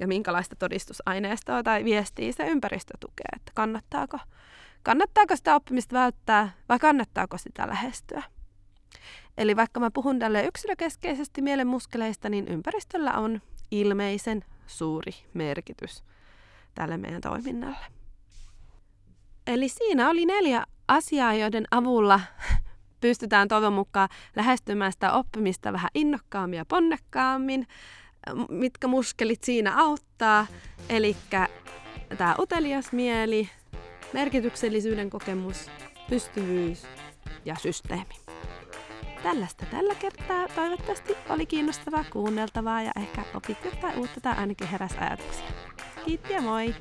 Ja 0.00 0.08
minkälaista 0.08 0.56
todistusaineistoa 0.56 1.62
tai 1.62 1.84
viestiä 1.84 2.32
se 2.32 2.46
ympäristö 2.46 2.94
tukee, 3.00 3.26
että 3.36 3.52
kannattaako, 3.54 4.18
kannattaako 4.82 5.36
sitä 5.36 5.54
oppimista 5.54 5.94
välttää 5.94 6.52
vai 6.68 6.78
kannattaako 6.78 7.38
sitä 7.38 7.68
lähestyä. 7.68 8.22
Eli 9.38 9.56
vaikka 9.56 9.80
mä 9.80 9.90
puhun 9.90 10.18
tälle 10.18 10.44
yksilökeskeisesti 10.44 11.42
mielen 11.42 11.66
muskeleista, 11.66 12.28
niin 12.28 12.48
ympäristöllä 12.48 13.12
on 13.12 13.40
ilmeisen 13.70 14.44
suuri 14.66 15.12
merkitys 15.34 16.04
tälle 16.74 16.96
meidän 16.96 17.20
toiminnalle. 17.20 17.86
Eli 19.46 19.68
siinä 19.68 20.10
oli 20.10 20.26
neljä 20.26 20.64
asiaa, 20.88 21.34
joiden 21.34 21.64
avulla 21.70 22.20
pystytään 23.00 23.48
toivon 23.48 23.72
mukaan 23.72 24.08
lähestymään 24.36 24.92
sitä 24.92 25.12
oppimista 25.12 25.72
vähän 25.72 25.90
innokkaammin 25.94 26.56
ja 26.56 26.64
ponnekkaammin. 26.64 27.66
Mitkä 28.48 28.86
muskelit 28.86 29.44
siinä 29.44 29.76
auttaa? 29.76 30.46
Eli 30.88 31.16
tämä 32.18 32.34
utelias 32.38 32.92
mieli, 32.92 33.48
merkityksellisyyden 34.12 35.10
kokemus, 35.10 35.70
pystyvyys 36.08 36.82
ja 37.44 37.54
systeemi. 37.54 38.14
Tällaista 39.22 39.66
tällä 39.70 39.94
kertaa 39.94 40.48
toivottavasti 40.48 41.16
oli 41.28 41.46
kiinnostavaa 41.46 42.04
kuunneltavaa 42.12 42.82
ja 42.82 42.92
ehkä 42.96 43.24
opit 43.34 43.64
jotain 43.64 43.98
uutta 43.98 44.20
tai 44.20 44.36
ainakin 44.36 44.68
heräs 44.68 44.92
ajatuksia. 45.00 45.46
Kiitti 46.04 46.32
ja 46.32 46.40
moi! 46.40 46.74